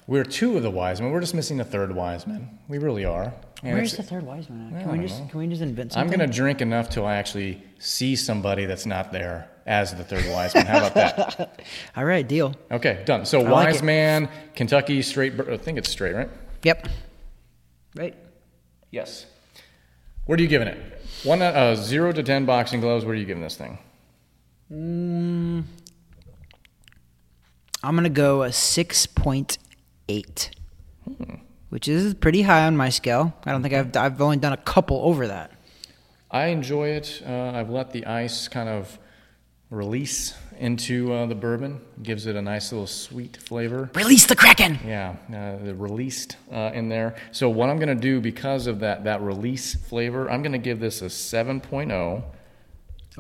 we're 0.07 0.24
two 0.24 0.57
of 0.59 0.62
the 0.62 0.70
wise 0.70 1.01
men. 1.01 1.11
We're 1.11 1.20
just 1.20 1.35
missing 1.35 1.57
the 1.57 1.64
third 1.64 1.94
wise 1.94 2.27
man. 2.27 2.59
We 2.68 2.77
really 2.77 3.07
are. 3.07 3.33
And 3.62 3.75
Where's 3.75 3.97
the 3.97 4.03
third 4.03 4.25
wise 4.25 4.49
man? 4.49 4.75
At? 4.75 4.85
Can 4.85 4.92
we 4.92 5.07
just 5.07 5.21
know. 5.21 5.29
can 5.29 5.40
we 5.40 5.47
just 5.49 5.62
invent 5.62 5.97
I'm 5.97 6.09
gonna 6.09 6.29
drink 6.29 6.61
enough 6.61 6.90
till 6.90 7.05
I 7.05 7.16
actually 7.16 7.62
see 7.79 8.14
somebody 8.14 8.66
that's 8.66 8.87
not 8.87 9.11
there 9.12 9.51
as 9.66 9.94
the 9.94 10.03
third 10.03 10.25
wise 10.31 10.55
man. 10.55 10.66
How 10.66 10.79
about 10.79 10.94
that? 10.94 11.61
All 11.97 12.05
right, 12.05 12.27
deal. 12.27 12.55
Okay, 12.71 13.03
done. 13.05 13.27
So 13.27 13.40
like 13.40 13.53
wise 13.53 13.77
it. 13.77 13.85
man, 13.85 14.29
Kentucky 14.55 15.03
straight. 15.03 15.38
I 15.40 15.57
think 15.57 15.77
it's 15.77 15.90
straight, 15.90 16.14
right? 16.14 16.31
Yep. 16.62 16.88
Right. 17.94 18.16
Yes. 18.90 19.27
What 20.25 20.38
are 20.38 20.42
you 20.42 20.49
giving 20.49 20.68
it? 20.68 21.03
One 21.25 21.42
uh, 21.42 21.47
uh 21.47 21.75
zero 21.75 22.12
to 22.12 22.23
ten 22.23 22.47
boxing 22.47 22.81
gloves. 22.81 23.05
What 23.05 23.12
are 23.12 23.14
you 23.18 23.27
giving 23.27 23.42
this 23.42 23.57
thing? 23.57 23.79
Mm. 24.73 25.64
I'm 27.83 27.94
gonna 27.94 28.09
go 28.09 28.42
a 28.42 28.53
six 28.53 29.07
point 29.07 29.59
eight, 30.09 30.51
hmm. 31.05 31.35
Which 31.71 31.89
is 31.89 32.15
pretty 32.15 32.43
high 32.43 32.65
on 32.67 32.77
my 32.77 32.89
scale. 32.89 33.35
I 33.45 33.53
don't 33.53 33.63
think 33.63 33.75
I've 33.75 33.97
I've 33.97 34.21
only 34.21 34.37
done 34.39 34.53
a 34.53 34.59
couple 34.59 35.01
over 35.03 35.27
that. 35.27 35.53
I 36.31 36.47
enjoy 36.47 36.89
it. 36.89 37.23
Uh, 37.27 37.53
I've 37.55 37.71
let 37.71 37.93
the 37.93 38.05
ice 38.07 38.49
kind 38.49 38.69
of 38.69 38.99
release 39.71 40.35
into 40.59 41.13
uh, 41.13 41.27
the 41.27 41.35
bourbon. 41.35 41.81
Gives 42.03 42.27
it 42.27 42.37
a 42.37 42.43
nice 42.43 42.73
little 42.73 42.87
sweet 42.87 43.37
flavor. 43.39 43.91
Release 43.95 44.27
the 44.27 44.37
kraken. 44.37 44.79
Yeah, 44.85 45.17
uh, 45.29 45.65
the 45.65 45.75
released 45.75 46.37
uh, 46.53 46.71
in 46.75 46.89
there. 46.89 47.17
So 47.33 47.49
what 47.49 47.71
I'm 47.71 47.79
going 47.79 47.89
to 47.89 47.95
do 47.95 48.21
because 48.21 48.67
of 48.67 48.81
that 48.81 49.05
that 49.05 49.23
release 49.23 49.75
flavor, 49.75 50.31
I'm 50.31 50.43
going 50.43 50.53
to 50.53 50.59
give 50.59 50.81
this 50.81 51.01
a 51.03 51.07
7.0. 51.07 52.23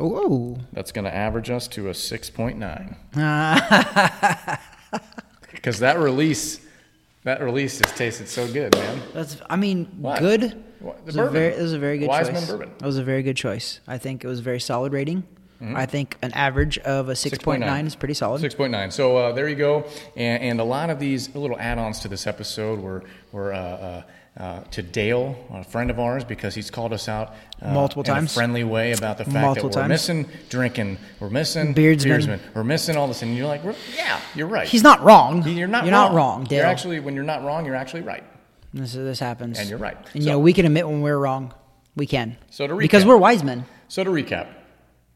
Oh. 0.00 0.58
That's 0.72 0.92
going 0.92 1.04
to 1.06 1.14
average 1.14 1.50
us 1.50 1.66
to 1.68 1.88
a 1.88 1.92
6.9 1.92 2.96
Ah. 3.16 4.60
because 5.52 5.80
that 5.80 5.98
release 5.98 6.60
that 7.28 7.42
release 7.42 7.78
just 7.78 7.96
tasted 7.96 8.28
so 8.28 8.50
good, 8.52 8.74
man. 8.74 9.02
That's. 9.12 9.36
I 9.48 9.56
mean, 9.56 9.86
What? 9.98 10.18
good. 10.20 10.64
What? 10.80 11.04
The 11.06 11.12
It 11.12 11.22
was, 11.22 11.32
very, 11.32 11.46
it 11.54 11.60
was 11.60 11.72
a 11.72 11.78
very 11.78 11.98
good 11.98 12.08
Wiseman 12.08 12.36
choice. 12.36 12.50
bourbon. 12.50 12.70
It 12.80 12.86
was 12.86 12.98
a 12.98 13.04
very 13.04 13.22
good 13.22 13.36
choice. 13.36 13.80
I 13.86 13.98
think 13.98 14.24
it 14.24 14.28
was 14.28 14.38
a 14.38 14.42
very 14.42 14.60
solid 14.60 14.92
rating. 14.92 15.24
Mm-hmm. 15.60 15.76
I 15.76 15.86
think 15.86 16.16
an 16.22 16.32
average 16.34 16.78
of 16.78 17.08
a 17.08 17.16
six 17.16 17.36
point 17.38 17.60
nine 17.60 17.84
is 17.86 17.96
pretty 17.96 18.14
solid. 18.14 18.40
6.9. 18.40 18.92
So 18.92 19.16
uh, 19.16 19.32
there 19.32 19.48
you 19.48 19.56
go. 19.56 19.86
And, 20.16 20.40
and 20.42 20.60
a 20.60 20.64
lot 20.64 20.88
of 20.88 21.00
these 21.00 21.34
little 21.34 21.58
add 21.58 21.78
ons 21.78 21.98
to 22.00 22.08
this 22.08 22.28
episode 22.28 22.78
were, 22.78 23.02
were 23.32 23.52
uh, 23.52 23.58
uh, 23.58 24.02
uh, 24.38 24.60
to 24.70 24.82
Dale, 24.82 25.36
a 25.50 25.64
friend 25.64 25.90
of 25.90 25.98
ours, 25.98 26.22
because 26.24 26.54
he's 26.54 26.70
called 26.70 26.92
us 26.92 27.08
out 27.08 27.34
uh, 27.60 27.72
Multiple 27.72 28.02
in 28.02 28.06
times. 28.06 28.30
a 28.30 28.34
friendly 28.34 28.62
way 28.62 28.92
about 28.92 29.18
the 29.18 29.24
fact 29.24 29.34
Multiple 29.34 29.70
that 29.70 29.76
we're 29.76 29.82
times. 29.82 29.88
missing 29.90 30.28
drinking, 30.48 30.98
we're 31.18 31.28
missing 31.30 31.74
Beardsman. 31.74 32.40
we're 32.54 32.62
missing 32.64 32.96
all 32.96 33.08
this. 33.08 33.22
And 33.22 33.36
you're 33.36 33.48
like, 33.48 33.62
yeah, 33.96 34.20
you're 34.36 34.46
right. 34.46 34.68
He's 34.68 34.82
not 34.84 35.02
wrong. 35.02 35.42
You're 35.46 35.66
not 35.66 35.84
You're 35.84 35.92
wrong. 35.92 36.12
not 36.12 36.14
wrong, 36.14 36.44
Dale. 36.44 36.58
You're 36.58 36.66
actually, 36.66 37.00
when 37.00 37.14
you're 37.16 37.24
not 37.24 37.42
wrong, 37.44 37.66
you're 37.66 37.74
actually 37.74 38.02
right. 38.02 38.22
this, 38.72 38.92
this 38.92 39.18
happens. 39.18 39.58
And 39.58 39.68
you're 39.68 39.78
right. 39.78 39.96
And 39.96 40.06
So- 40.12 40.18
you 40.20 40.26
know, 40.26 40.38
we 40.38 40.52
can 40.52 40.66
admit 40.66 40.86
when 40.86 41.00
we're 41.02 41.18
wrong. 41.18 41.52
We 41.96 42.06
can. 42.06 42.36
So 42.50 42.66
to 42.68 42.74
recap, 42.74 42.78
because 42.80 43.04
we're 43.04 43.16
wise 43.16 43.42
men. 43.42 43.64
So 43.88 44.04
to 44.04 44.10
recap, 44.10 44.46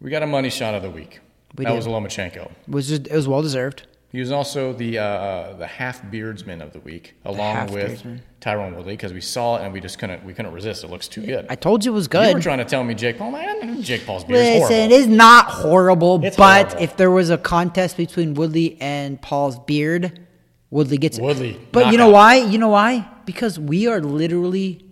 we 0.01 0.11
got 0.11 0.25
a 0.25 0.27
money 0.27 0.51
shot 0.51 0.75
of 0.75 0.83
the 0.83 0.91
week. 0.91 1.21
We 1.57 1.65
that 1.65 1.71
did. 1.71 1.77
was 1.77 1.87
Lomachenko. 1.87 2.47
It 2.47 2.53
was 2.67 2.89
just 2.89 3.07
it 3.07 3.15
was 3.15 3.29
well 3.29 3.43
deserved. 3.43 3.87
He 4.13 4.21
was 4.21 4.31
also 4.31 4.75
the 4.75 4.99
uh, 4.99 5.55
the 5.55 5.67
half 5.67 6.03
beardsman 6.11 6.61
of 6.61 6.75
the 6.75 6.81
week, 6.81 7.15
along 7.25 7.73
with 7.73 7.83
half-beardsman. 7.83 8.23
Tyron 8.43 8.77
Woodley, 8.77 8.93
because 8.93 9.13
we 9.15 9.23
saw 9.23 9.57
it 9.57 9.63
and 9.65 9.73
we 9.73 9.81
just 9.81 9.99
couldn't 9.99 10.23
we 10.23 10.35
couldn't 10.35 10.53
resist. 10.53 10.85
It 10.85 10.89
looks 10.91 11.09
too 11.09 11.25
good. 11.25 11.47
I 11.49 11.55
told 11.55 11.83
you 11.85 11.93
it 11.93 11.95
was 11.95 12.09
good. 12.09 12.29
you 12.29 12.35
were 12.35 12.41
trying 12.41 12.59
to 12.59 12.67
tell 12.67 12.85
me 12.85 12.93
Jake 12.95 13.17
Paul. 13.17 13.31
Man, 13.31 13.81
Jake 13.83 14.05
Paul's 14.05 14.25
beard 14.25 14.39
is 14.41 14.59
horrible. 14.59 14.77
it 14.77 14.91
is 14.93 15.07
not 15.07 15.47
horrible, 15.47 16.23
It's 16.25 16.37
but 16.37 16.67
horrible. 16.69 16.83
if 16.85 16.97
there 16.99 17.11
was 17.11 17.31
a 17.31 17.39
contest 17.39 17.97
between 17.97 18.35
Woodley 18.35 18.77
and 18.83 19.21
Paul's 19.23 19.59
beard, 19.61 20.21
Woodley 20.71 20.99
gets 20.99 21.17
it. 21.17 21.23
Woodley, 21.25 21.59
But 21.73 21.87
you 21.91 21.97
know 21.97 22.11
knockout. 22.11 22.13
why? 22.13 22.35
You 22.37 22.59
know 22.59 22.69
why? 22.69 23.09
Because 23.25 23.59
we 23.59 23.87
are 23.87 24.01
literally 24.03 24.85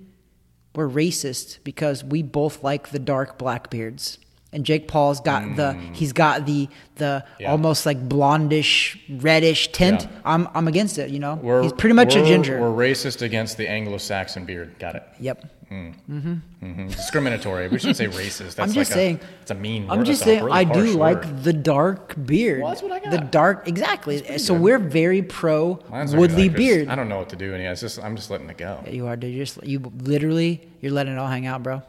we're 0.75 0.89
racist 0.89 1.59
because 1.63 2.03
we 2.05 2.23
both 2.23 2.63
like 2.63 2.89
the 2.91 2.99
dark 2.99 3.37
black 3.37 3.69
beards. 3.69 4.19
And 4.53 4.67
Jake 4.67 4.89
Paul's 4.89 5.21
got 5.21 5.57
the 5.57 5.75
he's 5.93 6.13
got 6.13 6.45
the 6.47 6.69
the 6.97 7.25
Mm. 7.25 7.41
Yeah. 7.41 7.51
almost 7.53 7.87
like 7.87 8.09
blondish 8.09 8.99
reddish 9.23 9.69
tint. 9.73 10.03
Yeah. 10.03 10.09
I'm 10.25 10.49
I'm 10.55 10.69
against 10.69 10.99
it, 10.99 11.11
you 11.11 11.19
know. 11.19 11.35
We're, 11.37 11.63
he's 11.63 11.73
pretty 11.73 11.95
much 11.95 12.15
a 12.17 12.25
ginger. 12.25 12.61
We're 12.61 12.91
racist 12.91 13.23
against 13.23 13.57
the 13.57 13.69
Anglo-Saxon 13.69 14.45
beard. 14.45 14.79
Got 14.79 14.97
it. 14.97 15.05
yep. 15.19 15.45
mm-hmm 15.71 16.33
Mm-hmm. 16.63 16.89
Discriminatory. 16.89 17.69
We 17.69 17.79
shouldn't 17.79 17.97
say 17.97 18.07
racist. 18.09 18.57
That's 18.57 18.59
I'm 18.61 18.73
just 18.73 18.91
like 18.91 18.97
saying. 18.97 19.21
A, 19.23 19.41
it's 19.43 19.51
a 19.51 19.55
mean. 19.55 19.89
I'm 19.91 19.99
word. 19.99 20.07
just 20.07 20.21
That's 20.21 20.31
saying, 20.33 20.45
really 20.45 20.59
I 20.59 20.65
do 20.65 20.81
harsh 20.81 20.95
like 20.95 21.43
the 21.43 21.53
dark 21.55 22.15
beard. 22.27 22.61
Well, 22.61 22.69
that's 22.71 22.83
what 22.83 22.93
I 22.93 22.99
got. 23.01 23.13
The 23.13 23.19
dark, 23.19 23.67
exactly. 23.67 24.39
So 24.39 24.53
good. 24.55 24.63
we're 24.63 24.79
very 24.79 25.23
pro 25.23 25.79
Mine's 25.91 26.15
Woodley 26.15 26.49
like 26.49 26.57
beard. 26.57 26.89
I 26.89 26.97
don't 26.97 27.09
know 27.09 27.19
what 27.19 27.31
to 27.31 27.37
do. 27.37 27.55
And 27.55 27.63
yeah, 27.63 27.73
it's 27.73 27.81
just 27.81 28.03
I'm 28.03 28.15
just 28.17 28.31
letting 28.31 28.51
it 28.51 28.59
go. 28.59 28.85
You 28.91 29.07
are, 29.07 29.17
dude. 29.17 29.35
You're 29.35 29.47
just, 29.47 29.65
you 29.65 29.79
literally, 30.01 30.69
you're 30.81 30.93
letting 30.93 31.15
it 31.15 31.19
all 31.19 31.29
hang 31.29 31.47
out, 31.47 31.63
bro. 31.63 31.83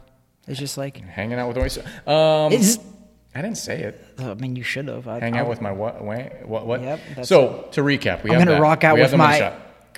It's 0.48 0.58
just 0.58 0.76
like, 0.76 0.96
Hanging 0.98 1.38
out 1.38 1.48
with 1.48 1.58
oyster. 1.58 1.82
Um, 2.06 2.52
it's. 2.52 2.78
I 3.34 3.40
didn't 3.40 3.56
say 3.58 3.80
it. 3.82 4.04
I 4.18 4.34
mean, 4.34 4.56
you 4.56 4.62
should 4.62 4.88
have. 4.88 5.08
I- 5.08 5.20
Hang 5.20 5.36
I- 5.36 5.40
out 5.40 5.48
with 5.48 5.60
my 5.62 5.72
what? 5.72 6.02
What? 6.04 6.66
What? 6.66 6.82
Yep, 6.82 7.00
so 7.24 7.68
to 7.72 7.80
recap, 7.82 8.22
we 8.24 8.30
I'm 8.30 8.38
have 8.38 8.46
gonna 8.46 8.56
that. 8.56 8.60
rock 8.60 8.84
out 8.84 8.96
we 8.96 9.02
with 9.02 9.14
my- 9.16 9.52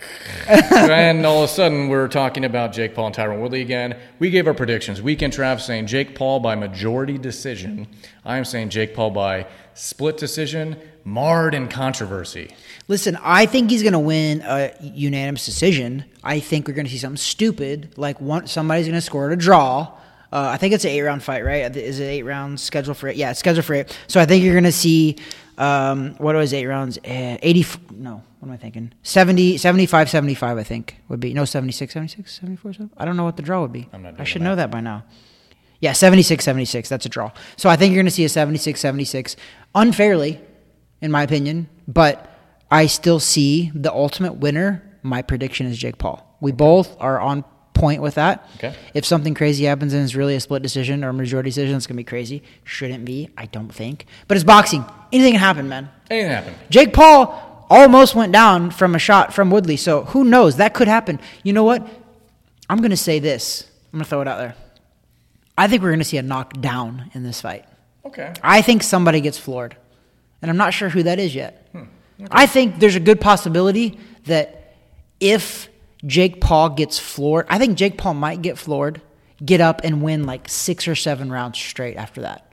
and 0.48 1.24
all 1.24 1.38
of 1.44 1.50
a 1.50 1.52
sudden, 1.52 1.88
we're 1.88 2.08
talking 2.08 2.44
about 2.44 2.72
Jake 2.72 2.94
Paul 2.94 3.06
and 3.06 3.14
Tyron 3.14 3.40
Woodley 3.40 3.60
again. 3.62 3.96
We 4.18 4.28
gave 4.30 4.46
our 4.46 4.52
predictions. 4.54 5.00
Weekend 5.00 5.32
Trav 5.32 5.60
saying 5.60 5.86
Jake 5.86 6.14
Paul 6.14 6.40
by 6.40 6.54
majority 6.56 7.16
decision. 7.16 7.86
I 8.24 8.36
am 8.36 8.44
saying 8.44 8.70
Jake 8.70 8.94
Paul 8.94 9.10
by 9.10 9.46
split 9.74 10.16
decision, 10.18 10.76
marred 11.04 11.54
in 11.54 11.68
controversy. 11.68 12.54
Listen, 12.88 13.16
I 13.22 13.46
think 13.46 13.70
he's 13.70 13.82
going 13.82 13.92
to 13.94 13.98
win 13.98 14.42
a 14.44 14.72
unanimous 14.82 15.46
decision. 15.46 16.04
I 16.22 16.40
think 16.40 16.68
we're 16.68 16.74
going 16.74 16.86
to 16.86 16.92
see 16.92 16.98
something 16.98 17.16
stupid, 17.16 17.94
like 17.96 18.20
one 18.20 18.46
somebody's 18.46 18.86
going 18.86 18.94
to 18.96 19.00
score 19.00 19.30
a 19.30 19.36
draw, 19.36 19.92
Uh, 20.34 20.50
I 20.52 20.56
think 20.56 20.74
it's 20.74 20.84
an 20.84 20.90
eight 20.90 21.02
round 21.02 21.22
fight, 21.22 21.44
right? 21.44 21.74
Is 21.76 22.00
it 22.00 22.06
eight 22.06 22.24
rounds 22.24 22.60
scheduled 22.60 22.96
for 22.96 23.06
it? 23.06 23.14
Yeah, 23.14 23.32
scheduled 23.32 23.64
for 23.64 23.74
eight. 23.74 23.98
So 24.08 24.20
I 24.20 24.26
think 24.26 24.42
you're 24.42 24.54
gonna 24.54 24.72
see 24.72 25.16
um, 25.58 26.14
what 26.16 26.34
was 26.34 26.52
eight 26.52 26.66
rounds? 26.66 26.98
Uh, 26.98 27.38
80. 27.40 27.66
No, 27.92 28.22
what 28.40 28.48
am 28.48 28.52
I 28.52 28.56
thinking? 28.56 28.92
70, 29.02 29.58
75, 29.58 30.10
75, 30.10 30.58
I 30.58 30.62
think 30.62 30.96
would 31.08 31.20
be. 31.20 31.32
No, 31.32 31.44
76, 31.44 31.92
76, 31.92 32.40
74, 32.40 32.72
75? 32.72 32.98
I 33.00 33.04
don't 33.04 33.16
know 33.16 33.24
what 33.24 33.36
the 33.36 33.42
draw 33.42 33.62
would 33.62 33.72
be. 33.72 33.88
I'm 33.92 34.02
not 34.02 34.20
I 34.20 34.24
should 34.24 34.42
the 34.42 34.46
know 34.46 34.56
that 34.56 34.70
by 34.70 34.80
now. 34.80 35.04
Yeah, 35.80 35.92
76, 35.92 36.44
76. 36.44 36.88
That's 36.88 37.06
a 37.06 37.08
draw. 37.08 37.30
So 37.56 37.68
I 37.68 37.76
think 37.76 37.92
you're 37.92 38.02
going 38.02 38.06
to 38.06 38.10
see 38.10 38.24
a 38.24 38.28
76, 38.28 38.80
76 38.80 39.36
unfairly, 39.74 40.40
in 41.00 41.10
my 41.10 41.22
opinion. 41.22 41.68
But 41.86 42.30
I 42.70 42.86
still 42.86 43.20
see 43.20 43.70
the 43.74 43.92
ultimate 43.92 44.34
winner. 44.34 44.82
My 45.02 45.22
prediction 45.22 45.66
is 45.66 45.76
Jake 45.76 45.98
Paul. 45.98 46.36
We 46.40 46.52
both 46.52 46.96
are 47.00 47.20
on 47.20 47.44
point 47.84 48.00
with 48.00 48.14
that. 48.14 48.48
Okay. 48.56 48.74
If 48.94 49.04
something 49.04 49.34
crazy 49.34 49.64
happens 49.64 49.92
and 49.92 50.02
it's 50.02 50.14
really 50.14 50.34
a 50.36 50.40
split 50.40 50.62
decision 50.62 51.04
or 51.04 51.10
a 51.10 51.12
majority 51.12 51.50
decision, 51.50 51.76
it's 51.76 51.86
going 51.86 51.96
to 51.96 52.00
be 52.00 52.04
crazy. 52.04 52.42
Shouldn't 52.64 53.04
be, 53.04 53.28
I 53.36 53.44
don't 53.44 53.68
think. 53.68 54.06
But 54.26 54.38
it's 54.38 54.44
boxing. 54.44 54.86
Anything 55.12 55.34
can 55.34 55.40
happen, 55.40 55.68
man. 55.68 55.90
Anything 56.10 56.30
can 56.30 56.44
happen. 56.44 56.54
Jake 56.70 56.94
Paul 56.94 57.66
almost 57.68 58.14
went 58.14 58.32
down 58.32 58.70
from 58.70 58.94
a 58.94 58.98
shot 58.98 59.34
from 59.34 59.50
Woodley. 59.50 59.76
So 59.76 60.04
who 60.04 60.24
knows? 60.24 60.56
That 60.56 60.72
could 60.72 60.88
happen. 60.88 61.20
You 61.42 61.52
know 61.52 61.64
what? 61.64 61.86
I'm 62.70 62.78
going 62.78 62.90
to 62.90 62.96
say 62.96 63.18
this. 63.18 63.68
I'm 63.92 63.98
going 63.98 64.04
to 64.04 64.08
throw 64.08 64.22
it 64.22 64.28
out 64.28 64.38
there. 64.38 64.54
I 65.58 65.68
think 65.68 65.82
we're 65.82 65.90
going 65.90 65.98
to 65.98 66.06
see 66.06 66.16
a 66.16 66.22
knockdown 66.22 67.10
in 67.12 67.22
this 67.22 67.42
fight. 67.42 67.66
Okay. 68.06 68.32
I 68.42 68.62
think 68.62 68.82
somebody 68.82 69.20
gets 69.20 69.36
floored. 69.36 69.76
And 70.40 70.50
I'm 70.50 70.56
not 70.56 70.72
sure 70.72 70.88
who 70.88 71.02
that 71.02 71.18
is 71.18 71.34
yet. 71.34 71.68
Hmm. 71.72 71.84
I 72.30 72.46
think 72.46 72.78
there's 72.78 72.96
a 72.96 73.00
good 73.00 73.20
possibility 73.20 73.98
that 74.24 74.74
if 75.20 75.68
Jake 76.06 76.40
Paul 76.40 76.70
gets 76.70 76.98
floored, 76.98 77.46
I 77.48 77.58
think 77.58 77.76
Jake 77.78 77.96
Paul 77.98 78.14
might 78.14 78.42
get 78.42 78.58
floored, 78.58 79.00
get 79.44 79.60
up 79.60 79.80
and 79.84 80.02
win 80.02 80.24
like 80.24 80.48
six 80.48 80.86
or 80.88 80.94
seven 80.94 81.30
rounds 81.30 81.58
straight 81.58 81.96
after 81.96 82.22
that. 82.22 82.46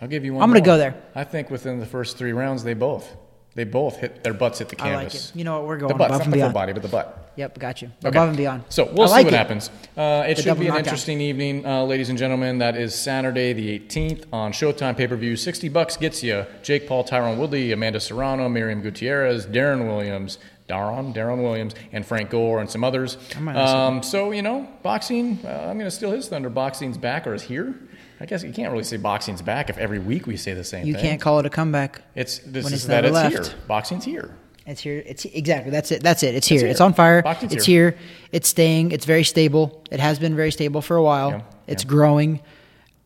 I'll 0.00 0.08
give 0.08 0.24
you 0.24 0.34
one. 0.34 0.42
I'm 0.42 0.48
gonna 0.50 0.60
more. 0.60 0.66
go 0.66 0.78
there. 0.78 0.94
I 1.14 1.24
think 1.24 1.50
within 1.50 1.78
the 1.78 1.86
first 1.86 2.16
three 2.16 2.32
rounds, 2.32 2.62
they 2.64 2.74
both, 2.74 3.14
they 3.54 3.64
both 3.64 3.96
hit 3.96 4.22
their 4.24 4.32
butts 4.34 4.58
hit 4.60 4.68
the 4.70 4.80
I 4.82 4.88
like 4.94 4.98
canvas. 5.10 5.30
it. 5.30 5.36
You 5.36 5.44
know 5.44 5.58
what? 5.58 5.66
We're 5.68 5.74
The 5.78 5.86
going 5.88 5.98
butts, 5.98 6.08
above 6.08 6.18
not 6.18 6.24
and 6.24 6.32
the 6.32 6.36
full 6.36 6.40
beyond. 6.40 6.54
body, 6.54 6.72
but 6.72 6.82
the 6.82 6.88
butt. 6.88 7.16
Yep, 7.36 7.58
got 7.58 7.80
you. 7.82 7.88
Okay. 7.98 8.08
Above 8.08 8.28
and 8.28 8.36
beyond. 8.36 8.64
So 8.70 8.84
we'll 8.92 9.02
I 9.04 9.06
see 9.06 9.12
like 9.12 9.24
what 9.26 9.34
it. 9.34 9.36
happens. 9.36 9.70
Uh, 9.96 10.24
it 10.26 10.36
The 10.36 10.42
should 10.42 10.54
be 10.58 10.62
an 10.62 10.68
knockout. 10.68 10.78
interesting 10.86 11.20
evening, 11.20 11.64
uh, 11.66 11.84
ladies 11.84 12.08
and 12.10 12.18
gentlemen. 12.18 12.58
That 12.58 12.76
is 12.76 12.94
Saturday 12.94 13.52
the 13.52 13.78
18th 13.78 14.24
on 14.32 14.52
Showtime 14.52 14.96
pay 14.96 15.06
per 15.06 15.16
view. 15.16 15.36
60 15.36 15.68
bucks 15.68 15.96
gets 15.96 16.22
you 16.22 16.44
Jake 16.62 16.86
Paul, 16.88 17.04
Tyron 17.04 17.36
Woodley, 17.38 17.72
Amanda 17.72 18.00
Serrano, 18.00 18.48
Miriam 18.48 18.80
Gutierrez, 18.82 19.46
Darren 19.46 19.86
Williams, 19.86 20.38
Daron, 20.70 21.14
Darren 21.14 21.42
Williams, 21.42 21.74
and 21.92 22.06
Frank 22.06 22.30
Gore, 22.30 22.60
and 22.60 22.70
some 22.70 22.84
others. 22.84 23.18
Um, 23.36 24.02
so, 24.02 24.30
you 24.30 24.42
know, 24.42 24.68
boxing, 24.82 25.38
uh, 25.44 25.48
I'm 25.68 25.76
going 25.78 25.90
to 25.90 25.90
steal 25.90 26.12
his 26.12 26.28
thunder. 26.28 26.48
Boxing's 26.48 26.96
back 26.96 27.26
or 27.26 27.34
is 27.34 27.42
here. 27.42 27.74
I 28.20 28.26
guess 28.26 28.42
you 28.44 28.52
can't 28.52 28.70
really 28.70 28.84
say 28.84 28.98
boxing's 28.98 29.40
back 29.40 29.70
if 29.70 29.78
every 29.78 29.98
week 29.98 30.26
we 30.26 30.36
say 30.36 30.52
the 30.52 30.62
same 30.62 30.82
thing. 30.82 30.88
You 30.88 30.94
thing. 30.94 31.02
can't 31.02 31.20
call 31.22 31.38
it 31.40 31.46
a 31.46 31.50
comeback. 31.50 32.02
It's 32.14 32.38
this 32.40 32.66
is 32.66 32.72
it's 32.72 32.84
that 32.84 33.06
it's 33.06 33.14
left. 33.14 33.32
here. 33.32 33.44
Boxing's 33.66 34.04
here. 34.04 34.36
It's 34.66 34.82
here. 34.82 35.02
It's 35.06 35.24
exactly 35.24 35.70
that's 35.70 35.90
it. 35.90 36.02
That's 36.02 36.22
it. 36.22 36.34
It's 36.34 36.46
here. 36.46 36.60
here. 36.60 36.68
It's 36.68 36.82
on 36.82 36.92
fire. 36.92 37.22
Boxing's 37.22 37.54
it's 37.54 37.64
here. 37.64 37.92
here. 37.92 37.98
It's 38.30 38.48
staying. 38.48 38.92
It's 38.92 39.06
very 39.06 39.24
stable. 39.24 39.82
It 39.90 40.00
has 40.00 40.18
been 40.18 40.36
very 40.36 40.52
stable 40.52 40.82
for 40.82 40.96
a 40.96 41.02
while. 41.02 41.30
Yeah, 41.30 41.42
It's 41.66 41.82
yeah. 41.82 41.88
growing, 41.88 42.40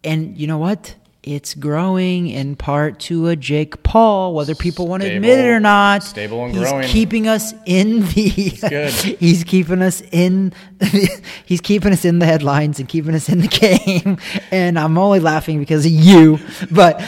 and 0.02 0.36
you 0.36 0.48
know 0.48 0.58
what? 0.58 0.96
It's 1.26 1.54
growing 1.54 2.28
in 2.28 2.54
part 2.54 3.00
to 3.00 3.28
a 3.28 3.36
Jake 3.36 3.82
Paul, 3.82 4.34
whether 4.34 4.54
people 4.54 4.86
want 4.86 5.02
to 5.04 5.08
admit 5.10 5.38
it 5.38 5.46
or 5.48 5.58
not. 5.58 6.02
stable 6.02 6.44
and 6.44 6.54
he's 6.54 6.68
growing. 6.68 6.86
keeping 6.86 7.26
us 7.28 7.54
in 7.64 8.00
the. 8.08 8.52
good. 8.68 8.92
he's 9.20 9.42
keeping 9.42 9.80
us 9.80 10.02
in. 10.12 10.52
he's 11.46 11.62
keeping 11.62 11.92
us 11.94 12.04
in 12.04 12.18
the 12.18 12.26
headlines 12.26 12.78
and 12.78 12.88
keeping 12.90 13.14
us 13.14 13.30
in 13.30 13.38
the 13.40 13.48
game. 13.48 14.18
And 14.50 14.78
I'm 14.78 14.98
only 14.98 15.18
laughing 15.18 15.58
because 15.58 15.86
of 15.86 15.92
you. 15.92 16.38
But 16.70 17.02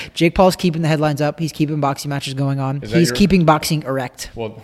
Jake 0.14 0.34
Paul's 0.34 0.56
keeping 0.56 0.82
the 0.82 0.88
headlines 0.88 1.20
up. 1.20 1.38
He's 1.38 1.52
keeping 1.52 1.80
boxing 1.80 2.08
matches 2.08 2.34
going 2.34 2.58
on. 2.60 2.80
He's 2.82 3.08
your- 3.08 3.16
keeping 3.16 3.44
boxing 3.44 3.82
erect. 3.84 4.30
Will, 4.34 4.60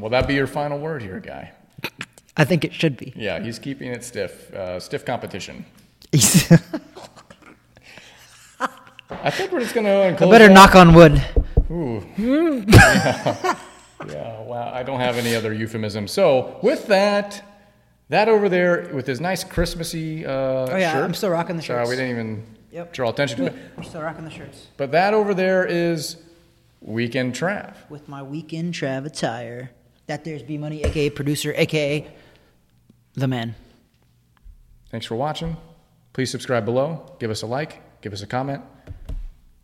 will 0.00 0.10
that 0.10 0.28
be 0.28 0.34
your 0.34 0.46
final 0.46 0.78
word 0.78 1.02
here, 1.02 1.18
guy? 1.20 1.52
I 2.36 2.44
think 2.44 2.64
it 2.64 2.72
should 2.74 2.96
be. 2.98 3.12
Yeah, 3.16 3.40
he's 3.42 3.58
keeping 3.58 3.90
it 3.90 4.04
stiff. 4.04 4.52
Uh, 4.52 4.78
stiff 4.78 5.04
competition. 5.06 5.64
I 9.10 9.30
think 9.30 9.52
we're 9.52 9.60
just 9.60 9.74
going 9.74 9.86
to 9.86 10.08
I 10.08 10.12
close 10.16 10.30
better 10.30 10.48
knock 10.48 10.74
on 10.74 10.94
wood. 10.94 11.22
Ooh. 11.70 12.04
yeah. 12.18 13.56
yeah, 14.08 14.40
wow. 14.42 14.70
I 14.74 14.82
don't 14.82 15.00
have 15.00 15.16
any 15.16 15.34
other 15.34 15.52
euphemism. 15.52 16.08
So, 16.08 16.58
with 16.62 16.86
that, 16.88 17.42
that 18.08 18.28
over 18.28 18.48
there 18.48 18.90
with 18.94 19.06
his 19.06 19.20
nice 19.20 19.44
Christmassy 19.44 20.24
uh, 20.26 20.30
Oh 20.32 20.76
yeah, 20.76 20.92
shirt. 20.92 21.04
I'm 21.04 21.14
still 21.14 21.30
rocking 21.30 21.56
the 21.56 21.62
shirts. 21.62 21.86
Sorry, 21.86 21.88
we 21.88 21.96
didn't 21.96 22.10
even 22.10 22.46
Yep. 22.72 22.92
draw 22.92 23.10
attention 23.10 23.38
to 23.38 23.46
it. 23.46 23.54
We're 23.76 23.82
still 23.82 24.00
rocking 24.02 24.24
the 24.24 24.30
shirts 24.30 24.68
But 24.76 24.92
that 24.92 25.12
over 25.12 25.34
there 25.34 25.66
is 25.66 26.16
Weekend 26.80 27.34
Trav. 27.34 27.74
with 27.88 28.08
my 28.08 28.22
weekend 28.22 28.74
Trav 28.74 29.06
attire. 29.06 29.70
That 30.06 30.24
there's 30.24 30.42
B 30.42 30.56
Money, 30.58 30.82
aka 30.84 31.10
producer, 31.10 31.52
aka 31.56 32.06
the 33.14 33.26
man. 33.28 33.54
Thanks 34.90 35.06
for 35.06 35.14
watching. 35.16 35.56
Please 36.12 36.30
subscribe 36.30 36.64
below. 36.64 37.14
Give 37.20 37.30
us 37.30 37.42
a 37.42 37.46
like. 37.46 37.80
Give 38.02 38.12
us 38.12 38.22
a 38.22 38.26
comment. 38.26 38.62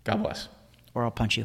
God 0.07 0.23
bless. 0.23 0.49
Or 0.95 1.05
I'll 1.05 1.11
punch 1.11 1.37
you 1.37 1.45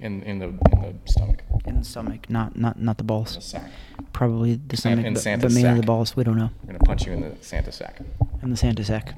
In, 0.00 0.22
in, 0.22 0.38
the, 0.38 0.46
in 0.46 0.56
the 1.04 1.10
stomach. 1.10 1.42
in 1.66 1.78
the 1.78 1.84
stomach, 1.84 2.30
not 2.30 2.56
not 2.56 2.80
not 2.80 2.96
the 2.98 3.04
balls. 3.04 3.34
The 3.34 3.40
sack. 3.42 3.70
Probably 4.12 4.54
the 4.66 4.76
stomach, 4.76 5.04
in 5.04 5.14
but, 5.14 5.22
Santa's 5.22 5.52
but 5.52 5.54
mainly 5.54 5.76
sack. 5.76 5.80
the 5.80 5.86
balls. 5.86 6.16
We 6.16 6.24
don't 6.24 6.38
know. 6.38 6.50
I'm 6.60 6.66
going 6.66 6.78
to 6.78 6.84
punch 6.84 7.06
you 7.06 7.12
in 7.12 7.20
the 7.20 7.32
Santa 7.40 7.72
sack. 7.72 8.00
In 8.42 8.50
the 8.50 8.56
Santa 8.56 8.84
sack. 8.84 9.14